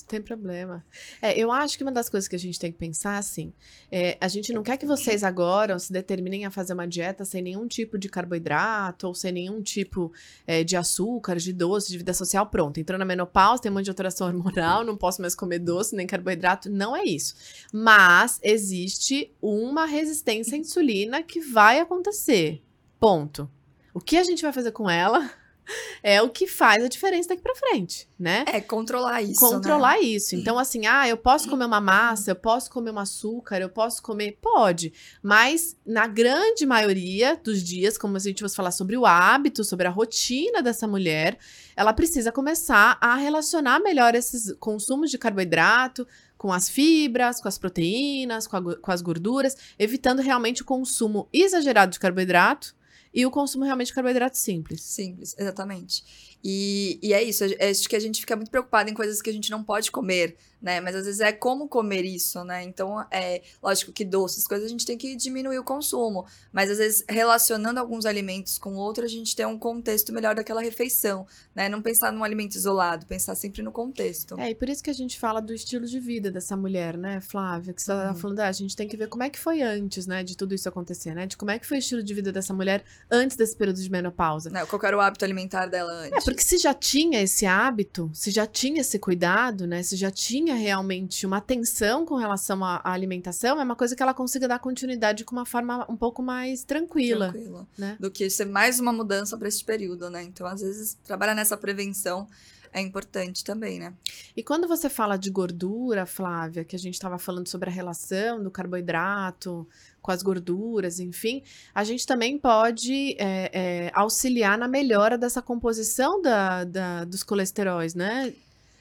[0.08, 0.84] tem problema.
[1.20, 3.52] É, eu acho que uma das coisas que a gente tem que pensar, assim,
[3.90, 7.42] é, a gente não quer que vocês agora se determinem a fazer uma dieta sem
[7.42, 10.12] nenhum tipo de carboidrato ou sem nenhum tipo
[10.46, 12.46] é, de açúcar, de doce, de vida social.
[12.46, 16.06] Pronto, entrou na menopausa, tem uma de alteração hormonal, não posso mais comer doce nem
[16.06, 16.70] carboidrato.
[16.70, 17.34] Não é isso.
[17.72, 22.62] Mas existe uma resistência à insulina que vai acontecer.
[22.98, 23.50] Ponto.
[23.94, 25.41] O que a gente vai fazer com ela?
[26.02, 28.44] é o que faz a diferença daqui para frente, né?
[28.46, 29.40] É controlar isso.
[29.40, 30.00] Controlar né?
[30.00, 30.34] isso.
[30.34, 34.02] Então, assim, ah, eu posso comer uma massa, eu posso comer um açúcar, eu posso
[34.02, 34.38] comer.
[34.40, 34.92] Pode.
[35.22, 39.86] Mas, na grande maioria dos dias, como a gente vai falar sobre o hábito, sobre
[39.86, 41.38] a rotina dessa mulher,
[41.76, 47.56] ela precisa começar a relacionar melhor esses consumos de carboidrato com as fibras, com as
[47.56, 52.74] proteínas, com, a, com as gorduras, evitando realmente o consumo exagerado de carboidrato
[53.12, 54.82] e o consumo realmente de carboidrato simples.
[54.82, 56.31] Simples, exatamente.
[56.44, 59.30] E, e é isso, é, acho que a gente fica muito preocupado em coisas que
[59.30, 60.80] a gente não pode comer, né?
[60.80, 62.62] Mas às vezes é como comer isso, né?
[62.64, 66.26] Então, é lógico que doces, coisas a gente tem que diminuir o consumo.
[66.52, 70.60] Mas às vezes, relacionando alguns alimentos com outros, a gente tem um contexto melhor daquela
[70.60, 71.68] refeição, né?
[71.68, 74.38] Não pensar num alimento isolado, pensar sempre no contexto.
[74.38, 77.20] É, e por isso que a gente fala do estilo de vida dessa mulher, né,
[77.20, 77.72] Flávia?
[77.72, 78.16] Que você tá uhum.
[78.16, 80.54] falando, ah, a gente tem que ver como é que foi antes, né, de tudo
[80.54, 81.26] isso acontecer, né?
[81.26, 83.90] De como é que foi o estilo de vida dessa mulher antes desse período de
[83.90, 84.50] menopausa.
[84.50, 86.18] Não, qual era o hábito alimentar dela antes?
[86.18, 89.82] É, porque se já tinha esse hábito, se já tinha esse cuidado, né?
[89.82, 94.14] Se já tinha realmente uma atenção com relação à, alimentação, é uma coisa que ela
[94.14, 97.32] consiga dar continuidade com uma forma um pouco mais tranquila.
[97.32, 97.66] Tranquila.
[97.76, 97.96] Né?
[98.00, 100.22] Do que ser mais uma mudança para esse período, né?
[100.22, 102.26] Então, às vezes, trabalhar nessa prevenção
[102.72, 103.92] é importante também, né?
[104.36, 108.42] E quando você fala de gordura, Flávia, que a gente estava falando sobre a relação
[108.42, 109.68] do carboidrato
[110.00, 111.42] com as gorduras, enfim,
[111.74, 117.94] a gente também pode é, é, auxiliar na melhora dessa composição da, da, dos colesteróis,
[117.94, 118.32] né?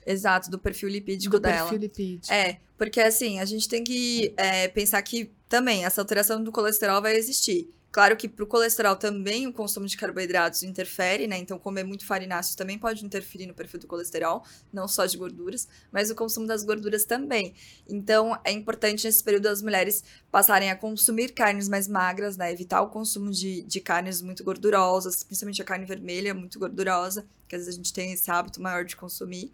[0.06, 1.62] Exato, do perfil lipídico do dela.
[1.62, 2.34] perfil lipídico.
[2.34, 7.02] É, porque assim, a gente tem que é, pensar que também essa alteração do colesterol
[7.02, 7.70] vai existir.
[7.92, 11.38] Claro que para o colesterol também o consumo de carboidratos interfere, né?
[11.38, 15.68] Então, comer muito farináceos também pode interferir no perfil do colesterol, não só de gorduras,
[15.92, 17.54] mas o consumo das gorduras também.
[17.90, 22.50] Então, é importante nesse período as mulheres passarem a consumir carnes mais magras, né?
[22.54, 27.56] Evitar o consumo de, de carnes muito gordurosas, principalmente a carne vermelha, muito gordurosa, que
[27.58, 29.52] às vezes a gente tem esse hábito maior de consumir.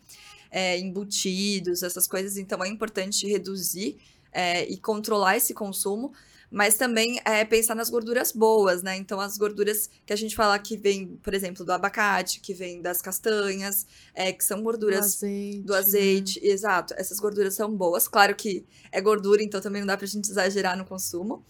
[0.50, 2.38] É, embutidos, essas coisas.
[2.38, 3.98] Então, é importante reduzir
[4.32, 6.14] é, e controlar esse consumo
[6.50, 8.96] mas também é pensar nas gorduras boas, né?
[8.96, 12.82] Então, as gorduras que a gente fala que vem, por exemplo, do abacate, que vem
[12.82, 15.60] das castanhas, é, que são gorduras do azeite.
[15.60, 16.48] Do azeite né?
[16.48, 18.08] Exato, essas gorduras são boas.
[18.08, 21.44] Claro que é gordura, então também não dá pra gente exagerar no consumo.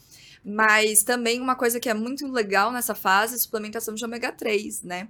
[0.44, 4.32] Mas também uma coisa que é muito legal nessa fase é a suplementação de ômega
[4.32, 5.10] 3, né?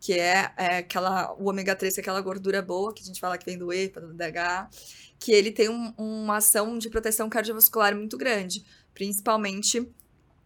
[0.00, 3.20] Que é, é, aquela, o ômega 3, que é aquela gordura boa que a gente
[3.20, 4.70] fala que vem do EPA, do DH,
[5.18, 8.64] que ele tem um, uma ação de proteção cardiovascular muito grande
[8.96, 9.86] principalmente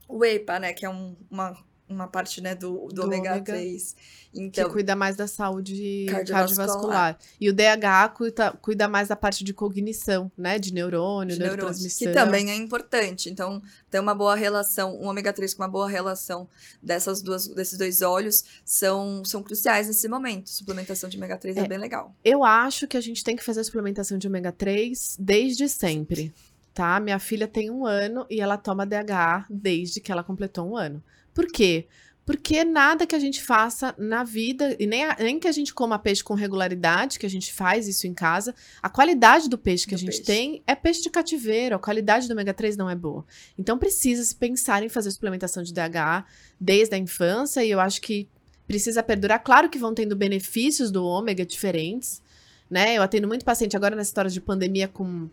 [0.09, 1.57] o EPA, né, que é um, uma,
[1.89, 3.97] uma parte né, do, do, do ômega, ômega 3.
[4.35, 6.67] Então, que cuida mais da saúde cardiovascular.
[6.67, 7.19] cardiovascular.
[7.41, 10.59] E o DH cuida, cuida mais da parte de cognição, né?
[10.59, 12.09] De neurônio, de neurotransmissão.
[12.09, 13.29] Que também é importante.
[13.29, 16.49] Então, ter uma boa relação, um ômega 3 com uma boa relação
[16.81, 20.49] dessas duas, desses dois óleos são, são cruciais nesse momento.
[20.49, 22.15] Suplementação de ômega 3 é, é bem legal.
[22.25, 26.33] Eu acho que a gente tem que fazer a suplementação de ômega 3 desde sempre
[26.81, 26.99] tá?
[26.99, 31.05] Minha filha tem um ano e ela toma DHA desde que ela completou um ano.
[31.35, 31.87] Por quê?
[32.25, 35.75] Porque nada que a gente faça na vida, e nem, a, nem que a gente
[35.75, 39.85] coma peixe com regularidade, que a gente faz isso em casa, a qualidade do peixe
[39.85, 40.23] que do a gente peixe.
[40.23, 43.27] tem é peixe de cativeiro, a qualidade do ômega 3 não é boa.
[43.59, 46.25] Então precisa se pensar em fazer suplementação de DHA
[46.59, 48.27] desde a infância, e eu acho que
[48.67, 49.43] precisa perdurar.
[49.43, 52.23] Claro que vão tendo benefícios do ômega diferentes,
[52.71, 52.95] né?
[52.95, 55.29] Eu atendo muito paciente agora nessa história de pandemia com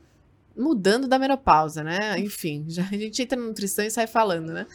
[0.58, 2.20] mudando da menopausa, né?
[2.20, 4.65] Enfim, já a gente entra na nutrição e sai falando, né?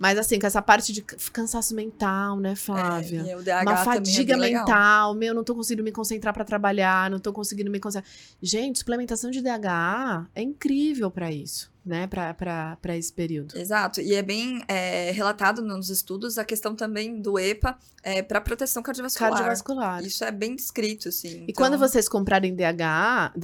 [0.00, 3.22] Mas assim, com essa parte de cansaço mental, né, Flávia?
[3.28, 7.20] É, Uma é fadiga é mental, meu, não tô conseguindo me concentrar para trabalhar, não
[7.20, 8.10] tô conseguindo me concentrar.
[8.40, 13.58] Gente, suplementação de DHA é incrível para isso, né, para esse período.
[13.58, 18.40] Exato, e é bem é, relatado nos estudos a questão também do EPA é, para
[18.40, 19.32] proteção cardiovascular.
[19.32, 20.02] Cardiovascular.
[20.02, 21.28] Isso é bem descrito, assim.
[21.28, 21.54] E então...
[21.56, 23.34] quando vocês comprarem DHA,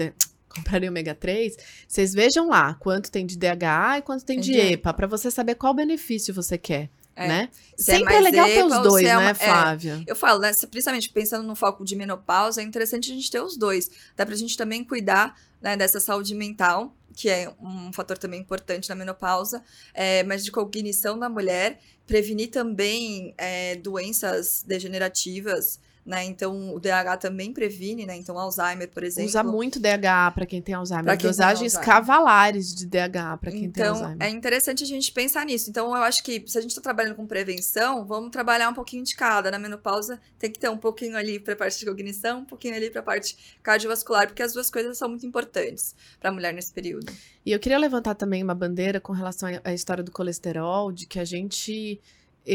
[0.56, 4.92] comprarem ômega 3, vocês vejam lá quanto tem de DHA e quanto tem de EPA,
[4.92, 6.90] para você saber qual benefício você quer.
[7.16, 7.28] É.
[7.28, 7.48] Né?
[7.78, 10.04] Se é Sempre é, é legal ter os dois, é uma, né, Flávia?
[10.06, 13.56] eu falo, né, principalmente pensando no foco de menopausa, é interessante a gente ter os
[13.56, 13.90] dois.
[14.14, 18.88] Dá pra gente também cuidar né, dessa saúde mental, que é um fator também importante
[18.90, 19.62] na menopausa,
[19.94, 26.24] é, mas de cognição da mulher, prevenir também é, doenças degenerativas, né?
[26.24, 28.16] Então, o DH também previne, né?
[28.16, 29.28] Então, Alzheimer, por exemplo.
[29.28, 31.18] Usa muito DH para quem tem Alzheimer.
[31.18, 32.00] Quem Dosagens Alzheimer.
[32.00, 34.14] cavalares de DH para quem então, tem Alzheimer.
[34.14, 35.68] Então, é interessante a gente pensar nisso.
[35.68, 39.02] Então, eu acho que se a gente está trabalhando com prevenção, vamos trabalhar um pouquinho
[39.02, 39.50] de cada.
[39.50, 42.76] Na menopausa, tem que ter um pouquinho ali para a parte de cognição, um pouquinho
[42.76, 46.54] ali para a parte cardiovascular, porque as duas coisas são muito importantes para a mulher
[46.54, 47.12] nesse período.
[47.44, 51.18] E eu queria levantar também uma bandeira com relação à história do colesterol, de que
[51.18, 52.00] a gente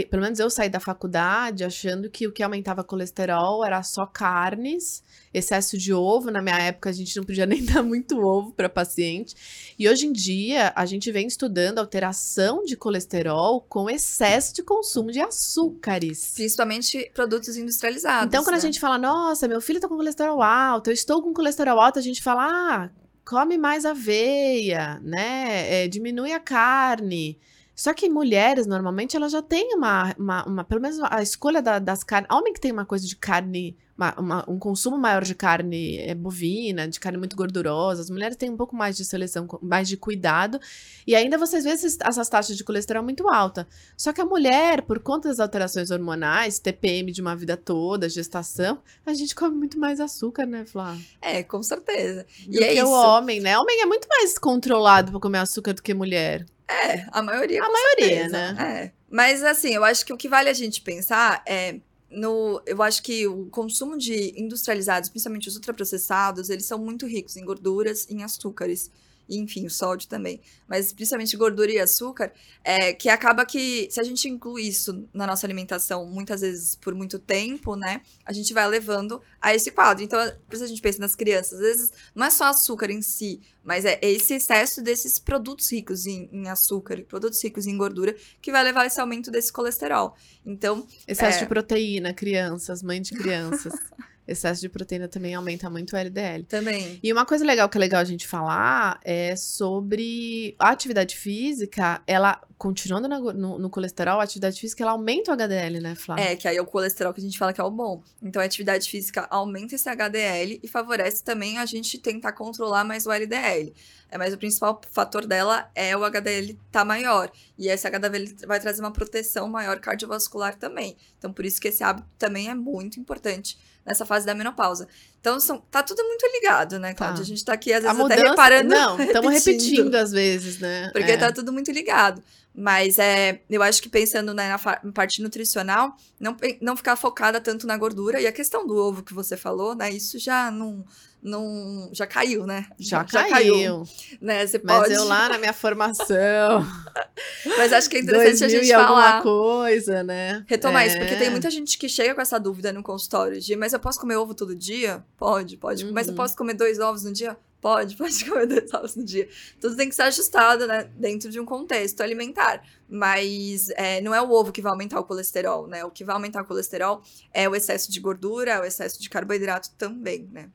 [0.10, 5.04] pelo menos eu saí da faculdade achando que o que aumentava colesterol era só carnes,
[5.34, 6.32] excesso de ovo.
[6.32, 9.36] Na minha época, a gente não podia nem dar muito ovo para paciente.
[9.78, 15.12] E hoje em dia, a gente vem estudando alteração de colesterol com excesso de consumo
[15.12, 16.32] de açúcares.
[16.36, 18.28] Principalmente produtos industrializados.
[18.28, 18.60] Então, quando né?
[18.60, 22.00] a gente fala, nossa, meu filho tá com colesterol alto, eu estou com colesterol alto,
[22.00, 22.90] a gente fala, ah,
[23.26, 25.84] come mais aveia, né?
[25.84, 27.38] É, diminui a carne.
[27.82, 31.80] Só que mulheres, normalmente, elas já têm uma, uma, uma pelo menos a escolha da,
[31.80, 32.30] das carnes.
[32.32, 36.16] Homem que tem uma coisa de carne uma, uma, um consumo maior de carne é,
[36.16, 38.02] bovina, de carne muito gordurosa.
[38.02, 40.60] As mulheres têm um pouco mais de seleção, mais de cuidado.
[41.06, 43.68] E ainda vocês veem esses, essas taxas de colesterol muito alta.
[43.96, 48.80] Só que a mulher, por conta das alterações hormonais, TPM de uma vida toda, gestação,
[49.06, 50.98] a gente come muito mais açúcar, né, Flá?
[51.22, 52.26] É, com certeza.
[52.48, 52.88] E do é que isso.
[52.88, 53.58] o homem, né?
[53.58, 56.46] O homem é muito mais controlado para comer açúcar do que mulher.
[56.68, 57.62] É, a maioria.
[57.62, 58.54] A maioria, certeza.
[58.54, 58.84] né?
[58.86, 58.92] É.
[59.10, 63.02] Mas assim, eu acho que o que vale a gente pensar é no, eu acho
[63.02, 68.14] que o consumo de industrializados, principalmente os ultraprocessados, eles são muito ricos em gorduras e
[68.16, 68.92] em açúcares.
[69.32, 72.34] E, enfim, o sódio também, mas principalmente gordura e açúcar,
[72.66, 76.94] é, que acaba que, se a gente inclui isso na nossa alimentação, muitas vezes por
[76.94, 80.04] muito tempo, né, a gente vai levando a esse quadro.
[80.04, 83.02] Então, por isso a gente pensa nas crianças, às vezes não é só açúcar em
[83.02, 88.14] si, mas é esse excesso desses produtos ricos em, em açúcar, produtos ricos em gordura,
[88.42, 90.14] que vai levar a esse aumento desse colesterol.
[90.46, 90.86] Então.
[91.08, 91.42] Excesso é...
[91.42, 93.74] de proteína, crianças, mãe de crianças.
[94.32, 96.44] Excesso de proteína também aumenta muito o LDL.
[96.46, 97.00] Também.
[97.04, 102.02] E uma coisa legal que é legal a gente falar é sobre a atividade física,
[102.08, 106.24] ela, continuando no, no, colesterol, a atividade física, ela aumenta o HDL, né, Flávia?
[106.24, 108.02] É, que aí é o colesterol que a gente fala que é o bom.
[108.22, 113.06] Então, a atividade física aumenta esse HDL e favorece também a gente tentar controlar mais
[113.06, 113.74] o LDL.
[114.10, 117.32] É, mas o principal fator dela é o HDL tá maior.
[117.58, 120.98] E esse HDL vai trazer uma proteção maior cardiovascular também.
[121.18, 124.88] Então, por isso que esse hábito também é muito importante nessa fase da menopausa.
[125.22, 127.18] Então, são, tá tudo muito ligado, né, Cláudia?
[127.18, 127.22] Tá.
[127.22, 128.70] A gente tá aqui, às vezes, mudança, até reparando.
[128.70, 130.90] Não, estamos repetindo às vezes, né?
[130.92, 131.18] Porque é.
[131.18, 132.24] tá tudo muito ligado.
[132.54, 137.66] Mas é, eu acho que pensando né, na parte nutricional, não, não ficar focada tanto
[137.66, 138.20] na gordura.
[138.20, 139.90] E a questão do ovo que você falou, né?
[139.90, 140.84] Isso já não
[141.24, 142.66] não já caiu, né?
[142.80, 143.54] Já, já caiu.
[143.54, 143.84] caiu.
[144.20, 144.46] Né?
[144.46, 144.94] Você Mas pode...
[144.94, 146.66] eu lá na minha formação.
[147.58, 149.22] Mas acho que é interessante a gente falar.
[149.22, 150.44] coisa, né?
[150.48, 150.88] Retomar é.
[150.88, 151.30] isso, porque tem é.
[151.30, 154.34] muita gente que chega com essa dúvida no consultório de, mas eu posso comer ovo
[154.34, 155.04] todo dia?
[155.22, 155.86] Pode, pode.
[155.86, 155.94] Uhum.
[155.94, 156.18] Mas eu uhum.
[156.18, 157.38] posso comer dois ovos no dia?
[157.62, 159.30] Pode, pode comer dois ovos no dia.
[159.60, 160.90] Tudo tem que ser ajustado, né?
[160.96, 162.68] Dentro de um contexto alimentar.
[162.90, 165.86] Mas é, não é o ovo que vai aumentar o colesterol, né?
[165.86, 169.70] O que vai aumentar o colesterol é o excesso de gordura, o excesso de carboidrato
[169.78, 170.50] também, né?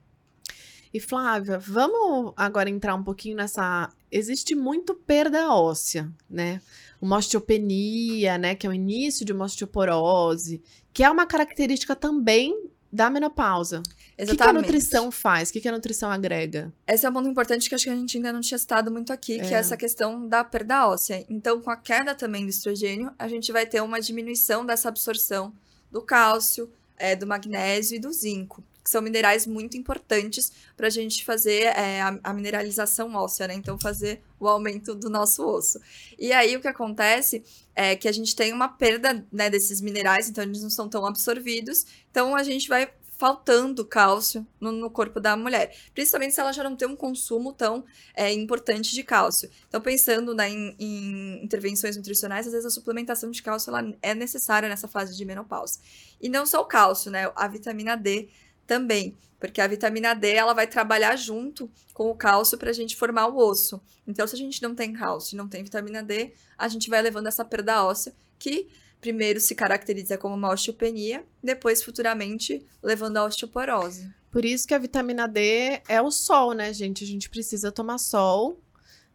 [0.93, 3.89] E Flávia, vamos agora entrar um pouquinho nessa.
[4.11, 6.61] Existe muito perda óssea, né?
[7.01, 8.57] Uma osteopenia, né?
[8.57, 10.61] Que é o início de uma osteoporose,
[10.93, 13.83] que é uma característica também da menopausa.
[14.19, 14.29] Exatamente.
[14.29, 15.51] O que, que a nutrição faz?
[15.51, 16.73] O que, que a nutrição agrega?
[16.87, 19.13] Esse é um ponto importante que acho que a gente ainda não tinha citado muito
[19.13, 19.45] aqui, é.
[19.47, 21.25] que é essa questão da perda óssea.
[21.29, 25.53] Então, com a queda também do estrogênio, a gente vai ter uma diminuição dessa absorção
[25.91, 30.91] do cálcio, é, do magnésio e do zinco que são minerais muito importantes para a
[30.91, 33.55] gente fazer é, a, a, mineralização óssea, né?
[33.55, 35.81] Então, fazer o aumento do nosso osso.
[36.17, 37.43] E aí, o que acontece
[37.75, 41.05] é que a gente tem uma perda né, desses minerais, então eles não são tão
[41.05, 41.85] absorvidos.
[42.13, 46.63] Então, a gente vai faltando cálcio no, no, corpo da mulher, principalmente se ela já
[46.63, 49.51] não tem um consumo tão é, importante de cálcio.
[49.69, 54.15] Então, pensando né, em, em, intervenções nutricionais, às vezes a suplementação de cálcio ela é
[54.15, 55.79] necessária nessa fase de menopausa.
[56.21, 57.31] E não só o cálcio, né?
[57.35, 58.29] A vitamina D
[58.67, 62.97] também, porque a vitamina D ela vai trabalhar junto com o cálcio para a gente
[62.97, 63.81] formar o osso.
[64.07, 67.29] Então, se a gente não tem cálcio, não tem vitamina D, a gente vai levando
[67.29, 68.69] essa perda óssea que
[69.07, 74.11] primeiro se caracteriza como uma osteopenia, depois futuramente levando à osteoporose.
[74.33, 77.05] Por isso que a vitamina D é o sol, né, gente?
[77.05, 78.61] A gente precisa tomar sol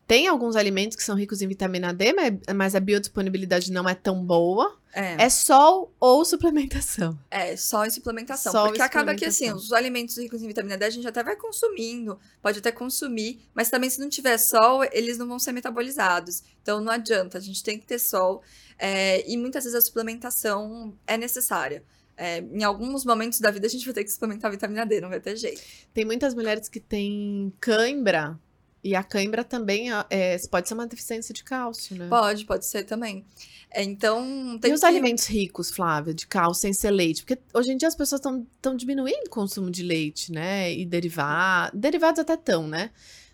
[0.08, 2.14] tem alguns alimentos que são ricos em vitamina D,
[2.54, 4.78] mas a biodisponibilidade não é tão boa.
[4.94, 7.18] É, é sol ou suplementação.
[7.30, 8.52] É, só em suplementação.
[8.52, 11.36] Sol porque acaba que, assim, os alimentos ricos em vitamina D a gente até vai
[11.36, 16.44] consumindo, pode até consumir, mas também se não tiver sol, eles não vão ser metabolizados.
[16.62, 18.42] Então não adianta, a gente tem que ter sol.
[18.78, 21.84] É, e muitas vezes a suplementação é necessária.
[22.18, 25.10] É, em alguns momentos da vida a gente vai ter que suplementar vitamina D, não
[25.10, 25.62] vai ter jeito.
[25.94, 28.40] Tem muitas mulheres que têm cãibra
[28.84, 32.08] e a cãibra também é, pode ser uma deficiência de cálcio, né?
[32.08, 33.26] Pode, pode ser também.
[33.70, 34.86] É, então, tem E os que...
[34.86, 37.24] alimentos ricos, Flávia, de cálcio sem ser leite?
[37.24, 40.74] Porque hoje em dia as pessoas estão diminuindo o consumo de leite, né?
[40.74, 41.80] E derivados.
[41.80, 42.92] Derivados até tão, né?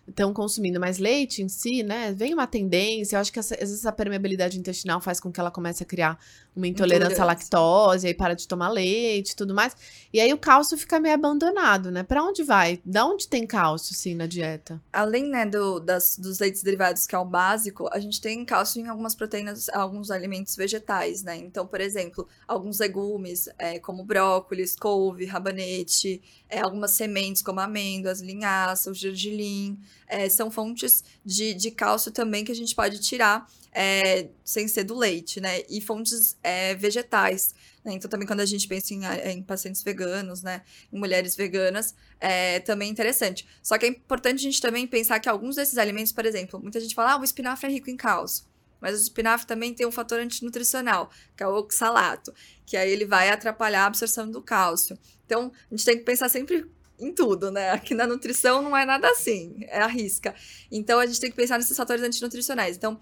[0.08, 2.12] estão consumindo mais leite em si, né?
[2.12, 5.38] Vem uma tendência, eu acho que essa, às vezes a permeabilidade intestinal faz com que
[5.38, 6.18] ela comece a criar
[6.58, 9.76] uma intolerância à lactose, aí para de tomar leite e tudo mais.
[10.12, 12.02] E aí o cálcio fica meio abandonado, né?
[12.02, 12.80] Para onde vai?
[12.84, 14.80] Da onde tem cálcio, sim, na dieta?
[14.92, 18.80] Além, né, do, das, dos leites derivados, que é o básico, a gente tem cálcio
[18.80, 21.36] em algumas proteínas, alguns alimentos vegetais, né?
[21.36, 28.20] Então, por exemplo, alguns legumes, é, como brócolis, couve, rabanete, é, algumas sementes, como amêndoas,
[28.20, 33.46] linhaça, o gergelim, é, são fontes de, de cálcio também que a gente pode tirar
[33.72, 35.62] é, sem ser do leite, né?
[35.68, 37.54] E fontes é, vegetais.
[37.84, 37.92] Né?
[37.94, 40.62] Então, também quando a gente pensa em, em pacientes veganos, né?
[40.92, 43.46] Em mulheres veganas, é também interessante.
[43.62, 46.80] Só que é importante a gente também pensar que alguns desses alimentos, por exemplo, muita
[46.80, 48.46] gente fala, ah, o espinafre é rico em cálcio.
[48.80, 52.32] Mas o espinafre também tem um fator antinutricional, que é o oxalato,
[52.64, 54.96] que aí ele vai atrapalhar a absorção do cálcio.
[55.26, 56.64] Então, a gente tem que pensar sempre
[56.98, 57.70] em tudo, né?
[57.70, 60.34] Aqui na nutrição não é nada assim, é a risca.
[60.70, 62.76] Então a gente tem que pensar nesses fatores antinutricionais.
[62.76, 62.98] Então,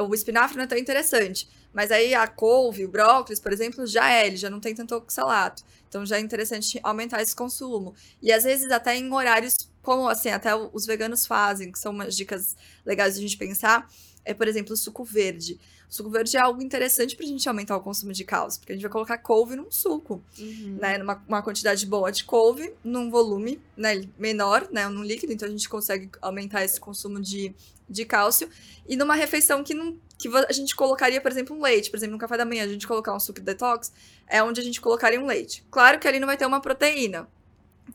[0.00, 4.10] o espinafre não é tão interessante, mas aí a couve, o brócolis, por exemplo, já
[4.10, 5.62] é, ele já não tem tanto oxalato.
[5.88, 7.94] Então já é interessante aumentar esse consumo.
[8.22, 12.14] E às vezes até em horários como assim, até os veganos fazem, que são umas
[12.14, 13.88] dicas legais de a gente pensar,
[14.24, 15.58] é, por exemplo, o suco verde.
[15.88, 18.76] O suco verde é algo interessante pra gente aumentar o consumo de cálcio, porque a
[18.76, 20.78] gente vai colocar couve num suco, Uhum.
[20.80, 20.98] né?
[20.98, 24.88] Numa uma quantidade boa de couve, num volume né, menor, né?
[24.88, 27.52] Num líquido, então a gente consegue aumentar esse consumo de,
[27.88, 28.48] de cálcio.
[28.88, 31.90] E numa refeição que, não, que a gente colocaria, por exemplo, um leite.
[31.90, 33.92] Por exemplo, no café da manhã, a gente colocar um suco detox,
[34.28, 35.64] é onde a gente colocaria um leite.
[35.72, 37.28] Claro que ali não vai ter uma proteína,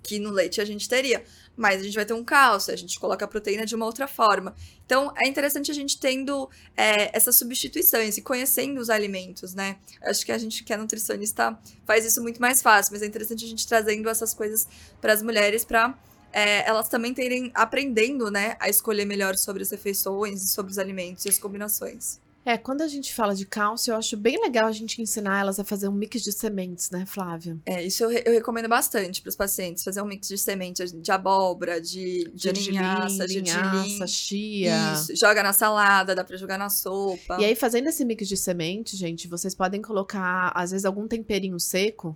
[0.01, 1.23] que no leite a gente teria.
[1.57, 4.07] Mas a gente vai ter um cálcio, a gente coloca a proteína de uma outra
[4.07, 4.53] forma.
[4.85, 9.77] Então, é interessante a gente tendo é, essas substituições e conhecendo os alimentos, né?
[10.01, 13.45] Acho que a gente que é nutricionista faz isso muito mais fácil, mas é interessante
[13.45, 14.67] a gente trazendo essas coisas
[14.99, 15.97] para as mulheres para
[16.35, 21.23] é, elas também terem aprendendo, né, a escolher melhor sobre as refeições sobre os alimentos
[21.23, 22.19] e as combinações.
[22.45, 25.59] É, quando a gente fala de cálcio, eu acho bem legal a gente ensinar elas
[25.59, 27.57] a fazer um mix de sementes, né, Flávia?
[27.65, 30.91] É, isso eu, re- eu recomendo bastante para os pacientes, fazer um mix de sementes
[30.91, 34.93] de abóbora, de, de, linhaça, de linhaça, linhaça, chia.
[34.93, 37.37] Isso, joga na salada, dá para jogar na sopa.
[37.39, 41.59] E aí, fazendo esse mix de semente, gente, vocês podem colocar, às vezes, algum temperinho
[41.59, 42.15] seco,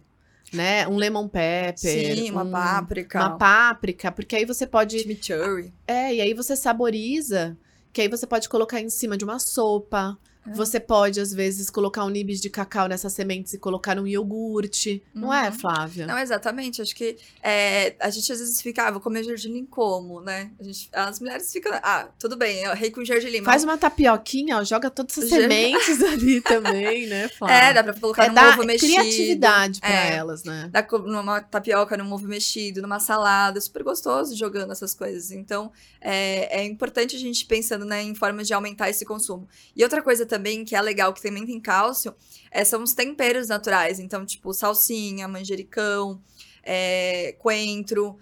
[0.53, 0.87] né?
[0.87, 1.77] Um lemon pepper.
[2.15, 4.99] Sim, uma um- páprica, Uma páprica, porque aí você pode.
[4.99, 5.73] chimichurri.
[5.87, 7.57] É, e aí você saboriza,
[7.91, 10.17] que aí você pode colocar em cima de uma sopa.
[10.47, 10.51] É.
[10.53, 15.03] Você pode, às vezes, colocar um nibs de cacau nessas sementes e colocar num iogurte.
[15.13, 15.51] Não é, Uhum.
[15.59, 16.07] Flávia?
[16.07, 16.81] Não, exatamente.
[16.81, 20.49] Acho que é, a gente às vezes fica, ah, vou comer gergelim como, né?
[20.59, 23.43] Gente, as mulheres ficam, ah, tudo bem, eu errei com gergelim.
[23.43, 27.55] Faz uma tapioquinha, ó, joga todas essas Ger- sementes ali também, né, Flávia?
[27.55, 28.93] É, dá pra colocar É num ovo mexido.
[28.93, 30.15] criatividade pra É.
[30.15, 30.69] elas, né?
[30.71, 35.31] Dá numa tapioca, num ovo mexido, numa salada, super gostoso jogando essas coisas.
[35.31, 35.71] Então,
[36.01, 39.47] é, é importante a gente pensando né, em formas de aumentar esse consumo.
[39.75, 42.13] E outra coisa também que é legal, que também tem cálcio,
[42.51, 43.99] é, são os temperos naturais.
[43.99, 46.21] Então, tipo, salsinha, manjericão,
[46.63, 48.17] é, coentro,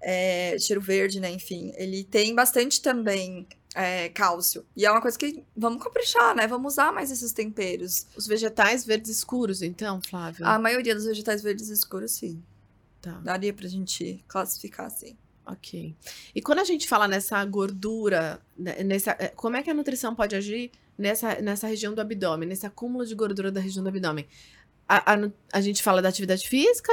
[0.00, 1.30] é, cheiro verde, né?
[1.30, 4.64] Enfim, ele tem bastante também é, cálcio.
[4.76, 6.46] E é uma coisa que vamos caprichar, né?
[6.46, 8.06] Vamos usar mais esses temperos.
[8.16, 10.46] Os vegetais verdes escuros, então, Flávia?
[10.46, 12.42] A maioria dos vegetais verdes escuros, sim.
[13.00, 13.12] tá.
[13.20, 15.16] Daria pra gente classificar assim.
[15.44, 15.94] Ok.
[16.34, 20.36] E quando a gente fala nessa gordura, né, nessa, como é que a nutrição pode
[20.36, 24.26] agir nessa, nessa região do abdômen, nesse acúmulo de gordura da região do abdômen?
[24.88, 25.18] A, a
[25.52, 26.92] a gente fala da atividade física,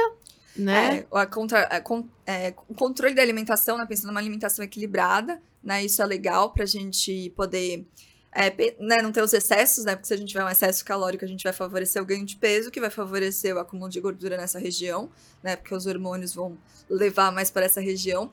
[0.56, 0.98] né?
[1.00, 5.40] É, a contra- a con- é, o controle da alimentação, né, pensando numa alimentação equilibrada,
[5.62, 7.86] né, isso é legal pra gente poder
[8.32, 8.48] é,
[8.78, 11.28] né, não ter os excessos, né, porque se a gente tiver um excesso calórico, a
[11.28, 14.56] gente vai favorecer o ganho de peso, que vai favorecer o acúmulo de gordura nessa
[14.58, 15.10] região,
[15.42, 16.56] né, porque os hormônios vão
[16.88, 18.30] levar mais para essa região.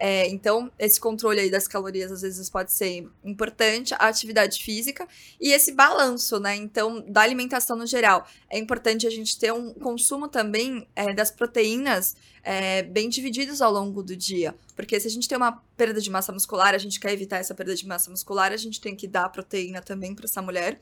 [0.00, 5.06] É, então, esse controle aí das calorias às vezes pode ser importante, a atividade física
[5.40, 6.54] e esse balanço, né?
[6.54, 8.26] Então, da alimentação no geral.
[8.48, 13.72] É importante a gente ter um consumo também é, das proteínas é, bem divididos ao
[13.72, 14.54] longo do dia.
[14.76, 17.54] Porque se a gente tem uma perda de massa muscular, a gente quer evitar essa
[17.54, 20.80] perda de massa muscular, a gente tem que dar proteína também para essa mulher.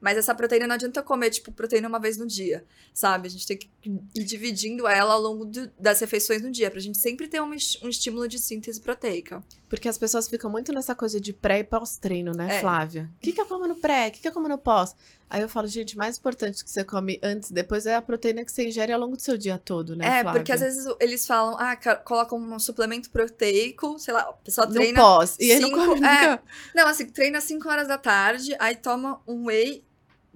[0.00, 3.26] Mas essa proteína não adianta comer, tipo, proteína uma vez no dia, sabe?
[3.26, 3.68] A gente tem que
[4.14, 7.50] ir dividindo ela ao longo do- das refeições no dia, pra gente sempre ter um,
[7.50, 9.42] um estímulo de síntese proteica.
[9.68, 12.60] Porque as pessoas ficam muito nessa coisa de pré e pós-treino, né, É.
[12.60, 13.10] Flávia?
[13.16, 14.08] O que, que eu como no pré?
[14.08, 14.94] O que, que eu como no pós?
[15.28, 18.44] Aí eu falo, gente, mais importante que você come antes e depois é a proteína
[18.44, 20.32] que você ingere ao longo do seu dia todo, né, é, Flávia?
[20.40, 24.66] porque às vezes eles falam, ah, ca- colocam um suplemento proteico, sei lá, a pessoa
[24.66, 24.98] No treina.
[25.00, 25.36] pós.
[25.38, 26.30] E aí não come é.
[26.30, 26.42] nunca.
[26.74, 29.84] Não, assim, treina às 5 horas da tarde, aí toma um whey,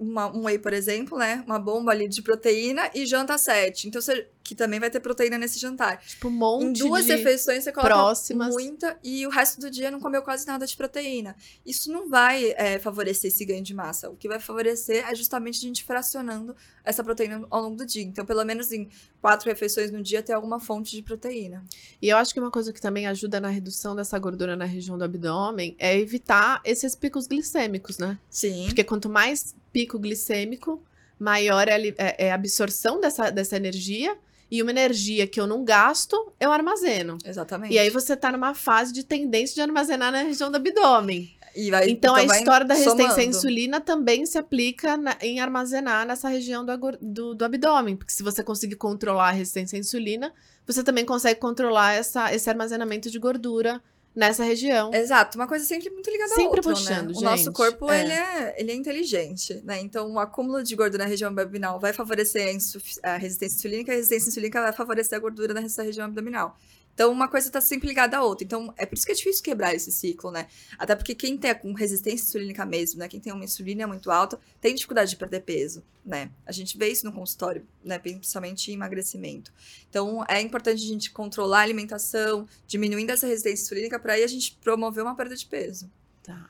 [0.03, 1.43] uma- um whey, por exemplo, né?
[1.47, 3.87] Uma bomba ali de proteína e janta 7.
[3.87, 5.99] Então, você, que também vai ter proteína nesse jantar.
[5.99, 7.13] Tipo, um monte em duas de...
[7.13, 8.53] refeições você coloca próximas.
[8.53, 11.35] muita e o resto do dia não comeu quase nada de proteína.
[11.65, 14.09] Isso não vai é, favorecer esse ganho de massa.
[14.09, 18.03] O que vai favorecer é justamente a gente fracionando essa proteína ao longo do dia.
[18.03, 18.89] Então, pelo menos em
[19.21, 21.63] quatro refeições no dia, ter alguma fonte de proteína.
[22.01, 24.97] E eu acho que uma coisa que também ajuda na redução dessa gordura na região
[24.97, 28.19] do abdômen é evitar esses picos glicêmicos, né?
[28.29, 28.65] Sim.
[28.65, 30.83] Porque quanto mais pico glicêmico,
[31.17, 34.17] maior é a, é- é a absorção dessa, dessa energia.
[34.53, 37.17] E uma energia que eu não gasto, eu armazeno.
[37.25, 37.73] Exatamente.
[37.73, 41.35] E aí você tá numa fase de tendência de armazenar na região do abdômen.
[41.55, 43.29] E vai- Então, a vai história da resistência à somando.
[43.29, 47.95] insulina também se aplica na- em armazenar nessa região do, do, do abdômen.
[47.95, 50.31] Porque se você conseguir controlar a resistência à insulina,
[50.67, 53.81] você também consegue controlar essa, esse armazenamento de gordura
[54.15, 54.93] nessa região.
[54.93, 57.13] Exato, uma coisa sempre muito ligada Sempre à outra, puxando, né?
[57.13, 58.01] gente, O nosso corpo, é.
[58.01, 59.79] Ele, é, ele é inteligente, né?
[59.81, 62.55] Então, o acúmulo de gordura na região abdominal vai favorecer
[63.03, 66.57] a, a resistência insulínica, e a resistência insulínica vai favorecer a gordura nessa região abdominal.
[66.93, 68.45] Então, uma coisa está sempre ligada à outra.
[68.45, 70.47] Então, é por isso que é difícil quebrar esse ciclo, né?
[70.77, 73.07] Até porque quem tem com resistência insulínica mesmo, né?
[73.07, 76.29] Quem tem uma insulina muito alta, tem dificuldade de perder peso, né?
[76.45, 77.97] A gente vê isso no consultório, né?
[77.97, 79.51] Principalmente em emagrecimento.
[79.89, 84.27] Então, é importante a gente controlar a alimentação, diminuindo essa resistência insulínica, para aí a
[84.27, 85.91] gente promover uma perda de peso.
[86.21, 86.49] Tá.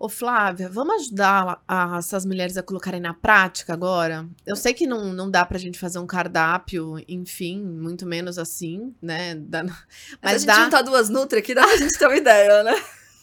[0.00, 4.26] Ô, Flávia, vamos ajudar a, essas mulheres a colocarem na prática agora?
[4.46, 8.94] Eu sei que não, não dá pra gente fazer um cardápio, enfim, muito menos assim,
[9.02, 9.34] né?
[9.34, 9.76] Dá, mas,
[10.22, 10.64] mas a gente dá...
[10.64, 12.82] juntar duas Nutri aqui, dá pra gente ter uma ideia, né?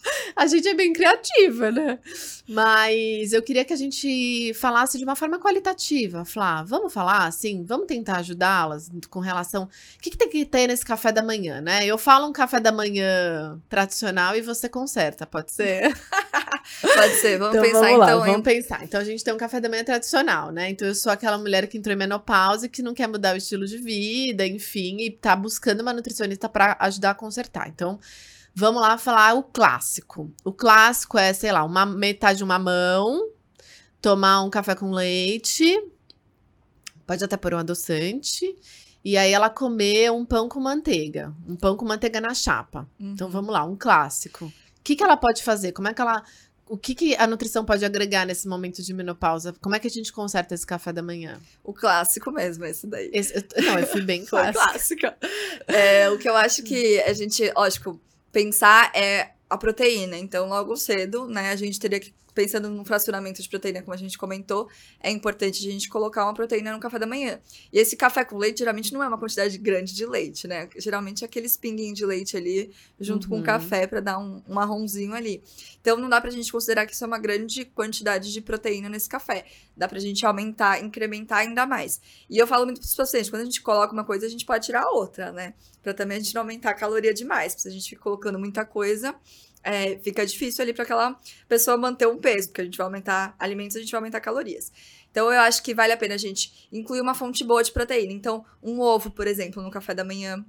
[0.35, 1.99] a gente é bem criativa, né?
[2.47, 6.63] Mas eu queria que a gente falasse de uma forma qualitativa, Flá.
[6.63, 7.65] Vamos falar assim?
[7.65, 9.63] Vamos tentar ajudá-las com relação.
[9.63, 9.69] O
[9.99, 11.85] que, que, tem que ter nesse café da manhã, né?
[11.85, 15.91] Eu falo um café da manhã tradicional e você conserta, pode ser?
[16.81, 18.19] pode ser, vamos então, pensar vamos lá, então.
[18.25, 18.83] Vamos pensar.
[18.83, 20.69] Então a gente tem um café da manhã tradicional, né?
[20.69, 23.37] Então eu sou aquela mulher que entrou em menopausa e que não quer mudar o
[23.37, 27.67] estilo de vida, enfim, e tá buscando uma nutricionista para ajudar a consertar.
[27.67, 27.99] Então.
[28.59, 30.33] Vamos lá falar o clássico.
[30.43, 33.29] O clássico é, sei lá, uma metade de uma mão,
[34.01, 35.79] tomar um café com leite,
[37.05, 38.45] pode até pôr um adoçante,
[39.03, 42.89] e aí ela comer um pão com manteiga, um pão com manteiga na chapa.
[42.95, 43.13] Então, uhum.
[43.13, 44.45] Então vamos lá, um clássico.
[44.45, 44.51] O
[44.83, 45.71] que, que ela pode fazer?
[45.71, 46.23] Como é que ela
[46.69, 49.53] o que, que, a nutrição pode agregar nesse momento de menopausa?
[49.61, 51.39] Como é que a gente conserta esse café da manhã?
[51.63, 53.09] O clássico mesmo, esse daí.
[53.13, 54.63] Esse, não, eu fui bem clássica.
[54.63, 55.17] clássica.
[55.67, 57.99] É, o que eu acho que a gente, lógico,
[58.31, 60.17] pensar é a proteína.
[60.17, 63.97] Então, logo cedo, né, a gente teria que pensando no fracionamento de proteína, como a
[63.97, 64.69] gente comentou,
[65.01, 67.39] é importante a gente colocar uma proteína no café da manhã.
[67.73, 70.69] E esse café com leite geralmente não é uma quantidade grande de leite, né?
[70.77, 73.37] Geralmente é aquele pinguinho de leite ali junto uhum.
[73.37, 75.41] com o café para dar um, um marronzinho ali.
[75.81, 79.09] Então não dá pra gente considerar que isso é uma grande quantidade de proteína nesse
[79.09, 79.45] café.
[79.75, 81.99] Dá pra gente aumentar, incrementar ainda mais.
[82.29, 84.63] E eu falo muito pros pacientes, quando a gente coloca uma coisa, a gente pode
[84.63, 85.55] tirar outra, né?
[85.81, 87.53] Pra também a gente não aumentar a caloria demais.
[87.53, 89.15] Porque se a gente fica colocando muita coisa,
[89.67, 93.35] é, fica difícil ali para aquela pessoa manter um peso, porque a gente vai aumentar
[93.37, 94.71] alimentos, a gente vai aumentar calorias.
[95.11, 98.13] Então, eu acho que vale a pena a gente incluir uma fonte boa de proteína.
[98.13, 100.45] Então, um ovo, por exemplo, no café da manhã,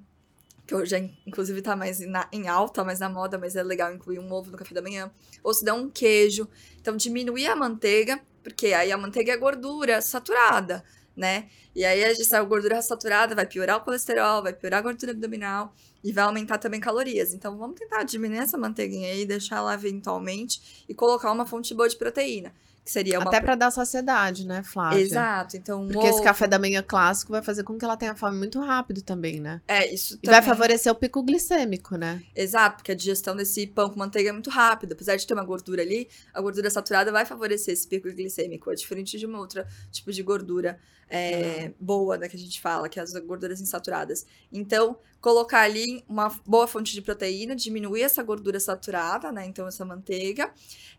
[0.64, 4.20] que hoje, inclusive, tá mais na, em alta, mais na moda, mas é legal incluir
[4.20, 5.10] um ovo no café da manhã.
[5.42, 6.46] Ou se dá um queijo.
[6.80, 10.84] Então, diminuir a manteiga, porque aí a manteiga é gordura saturada,
[11.18, 11.48] né?
[11.74, 15.12] E aí, a gente a gordura saturada vai piorar o colesterol, vai piorar a gordura
[15.12, 15.74] abdominal.
[16.02, 17.34] E vai aumentar também calorias.
[17.34, 21.88] Então, vamos tentar diminuir essa manteiguinha aí, deixar ela eventualmente e colocar uma fonte boa
[21.88, 22.52] de proteína.
[22.84, 23.28] Que seria uma...
[23.28, 25.00] Até para dar saciedade, né, Flávia?
[25.00, 25.58] Exato.
[25.58, 26.08] Então, Porque ovo...
[26.08, 29.40] esse café da manhã clássico vai fazer com que ela tenha fome muito rápido também,
[29.40, 29.60] né?
[29.68, 32.22] É, isso E vai favorecer o pico glicêmico, né?
[32.34, 34.94] Exato, porque a digestão desse pão com manteiga é muito rápida.
[34.94, 38.70] Apesar de ter uma gordura ali, a gordura saturada vai favorecer esse pico glicêmico.
[38.70, 40.78] É diferente de uma outra tipo de gordura
[41.10, 44.26] é, boa, né, que a gente fala, que é as gorduras insaturadas.
[44.52, 49.84] Então, colocar ali uma boa fonte de proteína, diminuir essa gordura saturada, né, então essa
[49.84, 50.50] manteiga.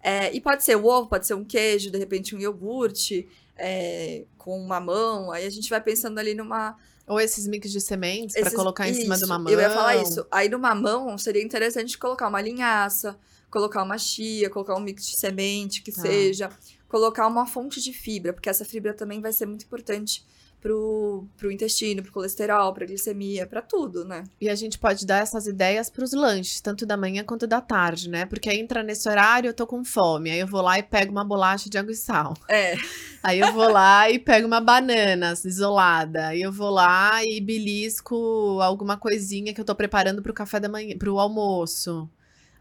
[0.01, 4.25] É, e pode ser o ovo, pode ser um queijo, de repente um iogurte, é,
[4.37, 5.31] com mamão.
[5.31, 6.77] Aí a gente vai pensando ali numa...
[7.05, 9.51] Ou esses mix de sementes para colocar em isso, cima do mamão.
[9.51, 10.25] Eu ia falar isso.
[10.29, 13.17] Aí no mamão seria interessante colocar uma linhaça,
[13.49, 16.01] colocar uma chia, colocar um mix de semente, que ah.
[16.01, 16.51] seja
[16.89, 20.25] colocar uma fonte de fibra, porque essa fibra também vai ser muito importante
[20.59, 24.23] pro, pro intestino, pro colesterol, pra glicemia, para tudo, né?
[24.41, 27.61] E a gente pode dar essas ideias para os lanches, tanto da manhã quanto da
[27.61, 28.25] tarde, né?
[28.25, 31.11] Porque aí entra nesse horário, eu tô com fome, aí eu vou lá e pego
[31.11, 32.33] uma bolacha de água e sal.
[32.49, 32.75] É.
[33.21, 38.59] Aí eu vou lá e pego uma banana isolada, aí eu vou lá e belisco
[38.61, 42.09] alguma coisinha que eu tô preparando pro café da manhã, pro almoço.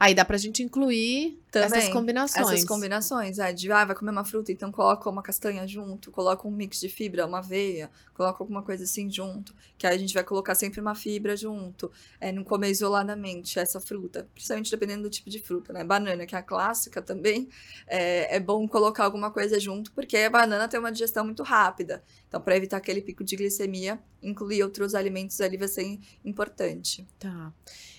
[0.01, 2.47] Aí dá pra gente incluir Também, essas combinações.
[2.47, 6.47] Essas combinações, é, de ah, vai comer uma fruta, então coloca uma castanha junto, coloca
[6.47, 10.15] um mix de fibra, uma aveia, coloca alguma coisa assim junto, que aí a gente
[10.15, 11.91] vai colocar sempre uma fibra junto,
[12.21, 15.83] é, não comer isoladamente essa fruta, principalmente dependendo do tipo de fruta, né?
[15.83, 17.49] Banana, que é a clássica também,
[17.89, 22.05] é, é bom colocar alguma coisa junto, porque a banana tem uma digestão muito rápida,
[22.29, 27.05] então para evitar aquele pico de glicemia, incluir outros alimentos ali vai ser importante.
[27.19, 27.53] Tá.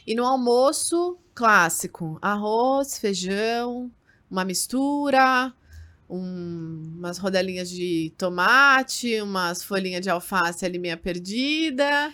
[0.06, 3.92] E no almoço, clássico: arroz, feijão,
[4.30, 5.54] uma mistura,
[6.10, 12.14] um, umas rodelinhas de tomate, umas folhinhas de alface ali meia perdida.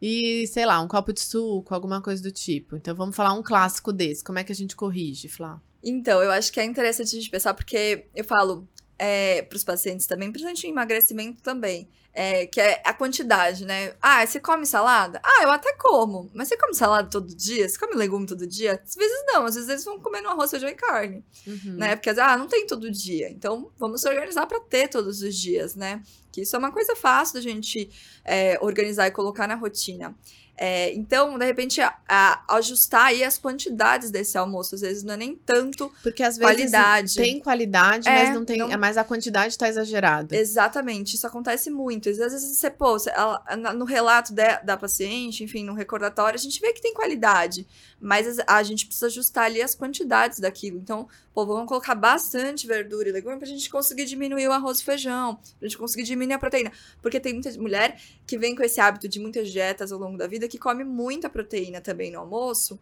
[0.00, 2.76] E, sei lá, um copo de suco, alguma coisa do tipo.
[2.76, 4.22] Então, vamos falar um clássico desse.
[4.22, 5.60] Como é que a gente corrige, Flá?
[5.82, 8.68] Então, eu acho que é interessante a gente pensar, porque eu falo
[8.98, 13.92] é, para os pacientes também, principalmente em emagrecimento também é, que é a quantidade, né?
[14.00, 15.20] Ah, você come salada?
[15.22, 16.30] Ah, eu até como.
[16.32, 17.68] Mas você come salada todo dia?
[17.68, 18.80] Você come legume todo dia?
[18.82, 21.74] Às vezes não, às vezes eles vão comer no arroz, feijão e carne, uhum.
[21.74, 21.94] né?
[21.94, 23.28] Porque, ah, não tem todo dia.
[23.28, 26.02] Então, vamos se organizar para ter todos os dias, né?
[26.32, 27.90] Que isso é uma coisa fácil da gente
[28.24, 30.14] é, organizar e colocar na rotina.
[30.58, 34.74] É, então, de repente, a, a, ajustar aí as quantidades desse almoço.
[34.74, 37.14] Às vezes não é nem tanto Porque às vezes qualidade.
[37.16, 38.58] tem qualidade, É, mas não tem.
[38.58, 40.34] não- Mas a quantidade tá exagerada.
[40.34, 42.05] Exatamente, isso acontece muito.
[42.10, 43.42] Às vezes você, pô, você- ela-
[43.74, 47.66] no relato da, da paciente, enfim, no recordatório, a gente vê que tem qualidade,
[48.00, 50.78] mas as- a gente precisa ajustar ali as quantidades daquilo.
[50.78, 54.84] Então, pô, vamos colocar bastante verdura e legume pra gente conseguir diminuir o arroz e
[54.84, 56.72] feijão, pra gente conseguir diminuir a proteína.
[57.02, 60.26] Porque tem muita mulher que vem com esse hábito de muitas dietas ao longo da
[60.26, 62.78] vida que come muita proteína também no almoço.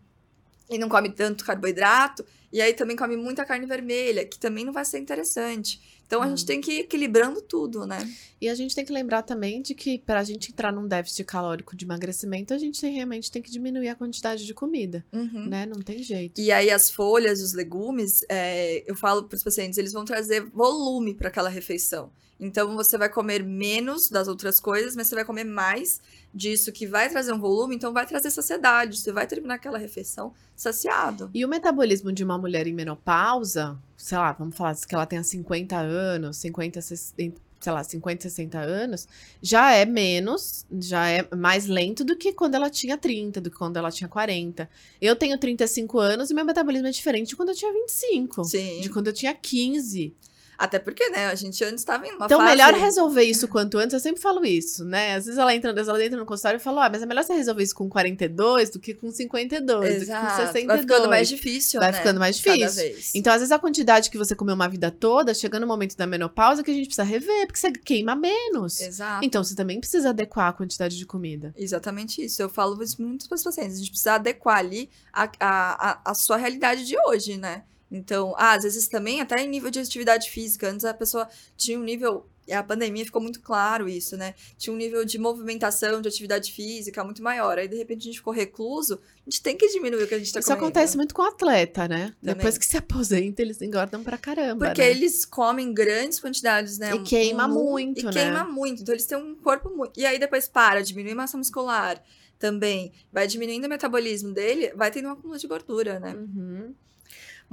[0.70, 4.72] E não come tanto carboidrato, e aí também come muita carne vermelha, que também não
[4.72, 5.79] vai ser interessante.
[6.15, 8.09] Então a gente tem que ir equilibrando tudo, né?
[8.41, 11.25] E a gente tem que lembrar também de que para a gente entrar num déficit
[11.25, 15.47] calórico de emagrecimento, a gente realmente tem que diminuir a quantidade de comida, Uhum.
[15.49, 15.67] né?
[15.67, 16.41] Não tem jeito.
[16.41, 20.45] E aí as folhas, os legumes, é, eu falo para os pacientes, eles vão trazer
[20.51, 22.11] volume para aquela refeição.
[22.39, 26.01] Então você vai comer menos das outras coisas, mas você vai comer mais
[26.35, 28.99] disso que vai trazer um volume, então vai trazer saciedade.
[28.99, 31.31] Você vai terminar aquela refeição saciado.
[31.33, 35.25] E o metabolismo de uma mulher em menopausa, sei lá, vamos falar que ela tenha
[35.25, 39.09] 50 anos, 50, 60, sei lá, 50, 60 anos,
[39.41, 43.57] já é menos, já é mais lento do que quando ela tinha 30, do que
[43.57, 44.69] quando ela tinha 40.
[45.01, 48.81] Eu tenho 35 anos e meu metabolismo é diferente de quando eu tinha 25, Sim.
[48.83, 50.13] de quando eu tinha 15.
[50.57, 52.51] Até porque, né, a gente antes estava em uma Então, fase...
[52.51, 53.93] melhor resolver isso quanto antes.
[53.93, 55.17] Eu sempre falo isso, né?
[55.17, 57.33] Às vezes ela entra, ela entra no consultório e fala: ah, mas é melhor você
[57.35, 60.25] resolver isso com 42 do que com 52, Exato.
[60.25, 60.67] do que com 62.
[60.67, 61.99] Vai ficando mais difícil, Vai né?
[61.99, 63.11] ficando mais difícil.
[63.15, 66.07] Então, às vezes, a quantidade que você comeu uma vida toda, chega no momento da
[66.07, 68.81] menopausa que a gente precisa rever, porque você queima menos.
[68.81, 69.25] Exato.
[69.25, 71.53] Então, você também precisa adequar a quantidade de comida.
[71.57, 72.41] Exatamente isso.
[72.41, 73.77] Eu falo isso muito para os pacientes.
[73.77, 77.65] A gente precisa adequar ali a, a, a, a sua realidade de hoje, né?
[77.97, 80.68] Então, ah, às vezes também, até em nível de atividade física.
[80.68, 82.26] Antes a pessoa tinha um nível.
[82.47, 84.34] e A pandemia ficou muito claro isso, né?
[84.59, 87.57] Tinha um nível de movimentação, de atividade física muito maior.
[87.59, 88.95] Aí, de repente, a gente ficou recluso.
[89.26, 90.66] A gente tem que diminuir o que a gente tá Isso comendo.
[90.66, 92.12] acontece muito com o atleta, né?
[92.20, 92.34] Também.
[92.34, 94.66] Depois que se aposenta, eles engordam pra caramba.
[94.66, 94.90] Porque né?
[94.90, 96.95] eles comem grandes quantidades, né?
[96.95, 98.12] E queima mu- muito, E né?
[98.12, 98.82] queima muito.
[98.82, 99.99] Então, eles têm um corpo muito.
[99.99, 102.03] E aí, depois para, diminui massa muscular
[102.38, 102.92] também.
[103.12, 106.14] Vai diminuindo o metabolismo dele, vai tendo um acúmulo de gordura, né?
[106.14, 106.74] Uhum.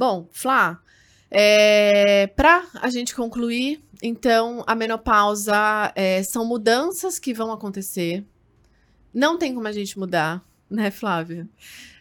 [0.01, 0.81] Bom, Flá,
[1.29, 8.25] é, para a gente concluir, então a menopausa é, são mudanças que vão acontecer.
[9.13, 11.47] Não tem como a gente mudar, né, Flávia?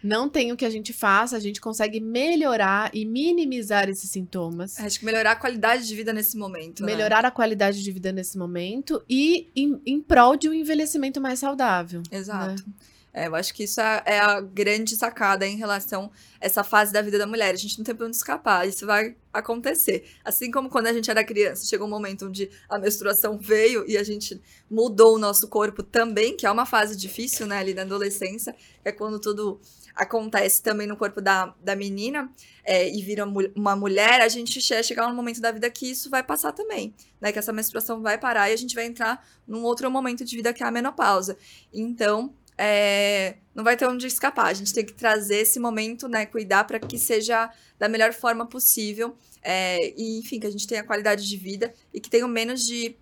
[0.03, 4.81] Não tem o que a gente faça, a gente consegue melhorar e minimizar esses sintomas.
[4.81, 6.81] Acho que melhorar a qualidade de vida nesse momento.
[6.81, 6.87] né?
[6.87, 11.39] Melhorar a qualidade de vida nesse momento e em, em prol de um envelhecimento mais
[11.39, 12.03] saudável.
[12.11, 12.63] Exato.
[12.67, 12.73] né?
[13.13, 16.93] É, eu acho que isso é é a grande sacada em relação a essa fase
[16.93, 17.53] da vida da mulher.
[17.53, 20.09] A gente não tem pra onde escapar, isso vai acontecer.
[20.25, 23.97] Assim como quando a gente era criança, chegou um momento onde a menstruação veio e
[23.99, 24.41] a gente
[24.71, 28.55] mudou o nosso corpo também, que é uma fase difícil, né, ali na adolescência,
[28.85, 29.61] é quando tudo
[29.95, 32.31] acontece também no corpo da, da menina
[32.65, 36.09] é, e vira uma mulher, a gente che- chegar num momento da vida que isso
[36.09, 39.63] vai passar também, né, que essa menstruação vai parar e a gente vai entrar num
[39.65, 41.37] outro momento de vida que é a menopausa.
[41.73, 42.33] Então,
[42.63, 44.47] é, não vai ter onde escapar.
[44.49, 46.27] A gente tem que trazer esse momento, né?
[46.27, 49.17] Cuidar para que seja da melhor forma possível.
[49.43, 52.67] é, e, enfim, que a gente tenha qualidade de vida e que tenha o menos
[52.67, 52.95] de.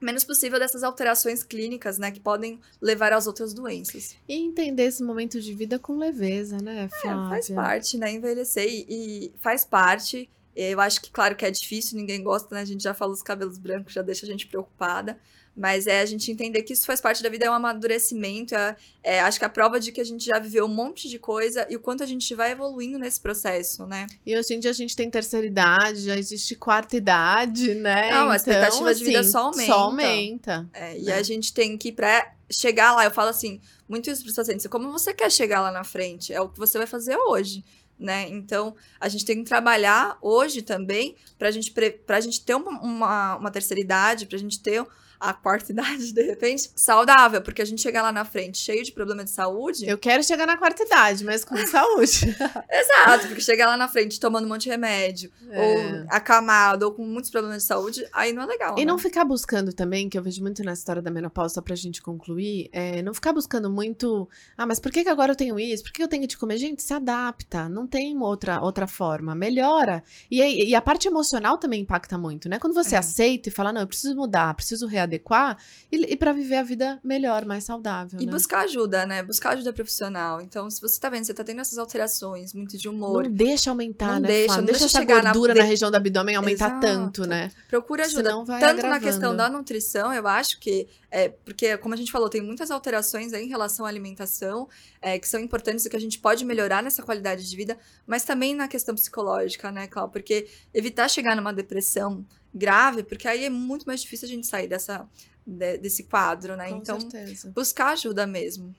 [0.00, 2.10] Menos possível dessas alterações clínicas, né?
[2.10, 4.16] Que podem levar às outras doenças.
[4.28, 7.28] E entender esse momento de vida com leveza, né, É, Flávia?
[7.30, 8.12] faz parte, né?
[8.12, 10.28] Envelhecer e, e faz parte.
[10.54, 12.60] Eu acho que, claro, que é difícil, ninguém gosta, né?
[12.62, 15.18] A gente já fala os cabelos brancos, já deixa a gente preocupada.
[15.56, 18.54] Mas é a gente entender que isso faz parte da vida, é um amadurecimento.
[18.54, 21.18] É, é, acho que a prova de que a gente já viveu um monte de
[21.18, 24.06] coisa e o quanto a gente vai evoluindo nesse processo, né?
[24.26, 28.10] E hoje em dia a gente tem terceira idade, já existe quarta idade, né?
[28.10, 29.66] Não, a Então, expectativa de vida assim, só aumenta.
[29.72, 30.68] Só aumenta.
[30.74, 31.14] É, e É.
[31.14, 34.66] a gente tem que, pra chegar lá, eu falo assim, muito isso para os pacientes,
[34.66, 36.32] como você quer chegar lá na frente?
[36.34, 37.64] É o que você vai fazer hoje.
[37.98, 38.28] Né?
[38.28, 41.72] Então, a gente tem que trabalhar hoje também para gente,
[42.06, 44.84] pra gente ter uma, uma, uma terceira idade, para a gente ter
[45.20, 48.92] a quarta idade, de repente, saudável, porque a gente chegar lá na frente cheio de
[48.92, 49.86] problema de saúde.
[49.88, 52.36] Eu quero chegar na quarta idade, mas com saúde.
[52.70, 55.60] Exato, porque chegar lá na frente tomando um monte de remédio, É.
[56.02, 58.74] ou acamado, ou com muitos problemas de saúde, aí não é legal.
[58.76, 58.86] E né?
[58.86, 62.02] não ficar buscando também, que eu vejo muito na história da menopausa, só pra gente
[62.02, 64.28] concluir, é, não ficar buscando muito.
[64.56, 65.82] Ah, mas por que, que agora eu tenho isso?
[65.84, 66.58] Por que eu tenho que comer?
[66.58, 67.68] Gente, se adapta.
[67.68, 69.34] Não tem outra, outra forma.
[69.34, 70.02] Melhora.
[70.30, 72.58] E, e a parte emocional também impacta muito, né?
[72.58, 72.98] Quando você É.
[72.98, 75.05] aceita e fala, não, eu preciso mudar, preciso readaptar.
[75.06, 75.56] Adequar
[75.90, 78.20] e, e para viver a vida melhor, mais saudável.
[78.20, 78.32] E né?
[78.32, 79.22] buscar ajuda, né?
[79.22, 80.40] Buscar ajuda profissional.
[80.40, 83.24] Então, se você tá vendo, você tá tendo essas alterações, muito de humor.
[83.24, 84.28] Não deixa aumentar, Não né?
[84.28, 84.56] deixa, Flá?
[84.58, 86.80] não deixa deixa essa chegar na- gordura na, de- região do abdômen aumentar Exato.
[86.80, 87.50] tanto, né?
[87.68, 88.22] Procura ajuda.
[88.22, 89.06] Senão vai Tanto na agravando.
[89.06, 93.32] questão da nutrição, eu acho que é porque, como a gente falou, tem muitas alterações
[93.32, 94.68] aí em relação à alimentação
[95.00, 98.24] é, que são importantes e que a gente pode melhorar nessa qualidade de vida, mas
[98.24, 100.12] também na questão psicológica, né, Cláudia?
[100.12, 102.24] Porque evitar chegar numa depressão
[102.56, 105.06] grave, porque aí é muito mais difícil a gente sair dessa,
[105.46, 106.70] de- desse quadro, né?
[106.70, 107.52] Com então, certeza.
[107.54, 108.74] buscar ajuda mesmo.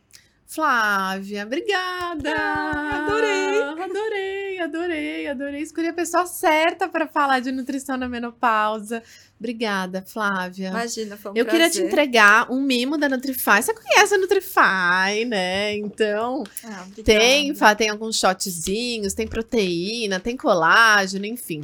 [0.50, 2.34] Flávia, obrigada!
[2.34, 3.58] Ah, adorei.
[3.84, 5.62] Adorei, adorei, adorei.
[5.62, 9.04] Escolhi a pessoa certa para falar de nutrição na menopausa.
[9.38, 10.70] Obrigada, Flávia.
[10.70, 11.86] Imagina, foi um Eu queria te prazer.
[11.88, 13.62] entregar um mimo da Nutrify.
[13.62, 15.76] Você conhece a Nutrify, né?
[15.78, 21.62] Então, Ah, tem, tem alguns shotzinhos, tem proteína, tem colágeno, enfim.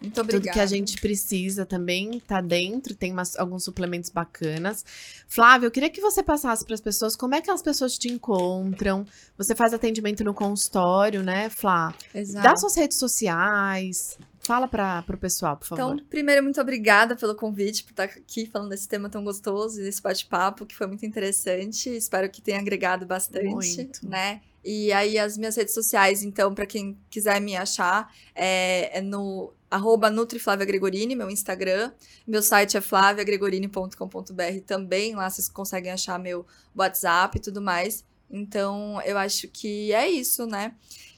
[0.00, 0.52] Muito Tudo obrigada.
[0.52, 4.84] que a gente precisa também tá dentro, tem umas- alguns suplementos bacanas.
[5.28, 8.08] Flávia, eu queria que você passasse para as pessoas como é que as pessoas te
[8.08, 9.04] encontram.
[9.36, 11.94] Você faz atendimento no consultório, né, Flá?
[12.14, 12.48] Exato.
[12.48, 14.18] Dá suas redes sociais.
[14.42, 15.94] Fala para o pessoal, por favor.
[15.94, 19.84] Então, primeiro, muito obrigada pelo convite, por estar aqui falando desse tema tão gostoso e
[19.84, 21.90] desse bate-papo, que foi muito interessante.
[21.90, 24.08] Espero que tenha agregado bastante, Muito.
[24.08, 24.40] né?
[24.64, 29.52] E aí, as minhas redes sociais, então, para quem quiser me achar, é, é no
[29.70, 31.92] arroba NutriFlaviaGregorini, meu Instagram.
[32.26, 35.14] Meu site é flaviagregorini.com.br também.
[35.14, 36.44] Lá vocês conseguem achar meu
[36.76, 38.04] WhatsApp e tudo mais.
[38.30, 40.74] Então, eu acho que é isso, né?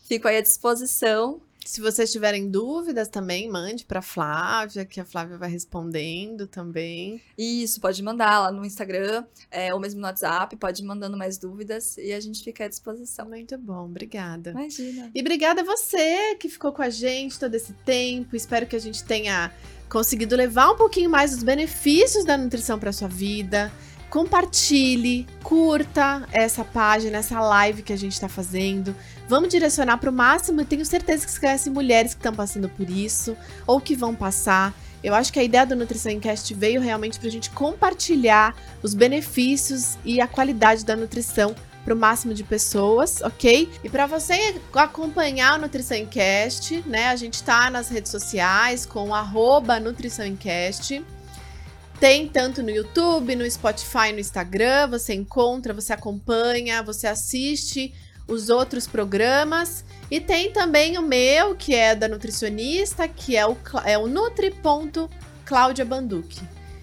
[0.06, 1.40] Fico aí à disposição.
[1.64, 7.20] Se vocês tiverem dúvidas também, mande para Flávia, que a Flávia vai respondendo também.
[7.36, 11.38] Isso, pode mandar lá no Instagram, é, ou mesmo no WhatsApp, pode ir mandando mais
[11.38, 13.28] dúvidas e a gente fica à disposição.
[13.28, 14.50] Muito bom, obrigada.
[14.50, 15.10] Imagina.
[15.14, 18.36] E obrigada a você que ficou com a gente todo esse tempo.
[18.36, 19.52] Espero que a gente tenha
[19.88, 23.70] conseguido levar um pouquinho mais os benefícios da nutrição para sua vida.
[24.12, 28.94] Compartilhe, curta essa página, essa live que a gente está fazendo.
[29.26, 30.60] Vamos direcionar para o máximo.
[30.60, 33.34] Eu tenho certeza que você conhece mulheres que estão passando por isso
[33.66, 34.74] ou que vão passar.
[35.02, 38.92] Eu acho que a ideia do Nutrição Cast veio realmente para a gente compartilhar os
[38.92, 43.72] benefícios e a qualidade da nutrição para o máximo de pessoas, ok?
[43.82, 47.06] E para você acompanhar o Nutrição Encast, né?
[47.08, 51.02] A gente tá nas redes sociais com arroba Nutrição Encast.
[52.02, 54.88] Tem tanto no YouTube, no Spotify, no Instagram.
[54.88, 57.94] Você encontra, você acompanha, você assiste
[58.26, 59.84] os outros programas.
[60.10, 65.84] E tem também o meu, que é da nutricionista, que é o, é o nutri.claudia
[65.84, 66.42] Banducci.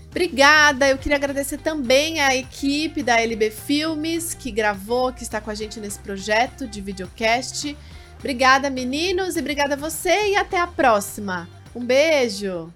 [0.09, 5.51] Obrigada, eu queria agradecer também a equipe da LB Filmes que gravou, que está com
[5.51, 7.76] a gente nesse projeto de videocast.
[8.20, 11.45] Obrigada, meninos, e obrigada a você e até a próxima.
[11.76, 12.74] Um beijo!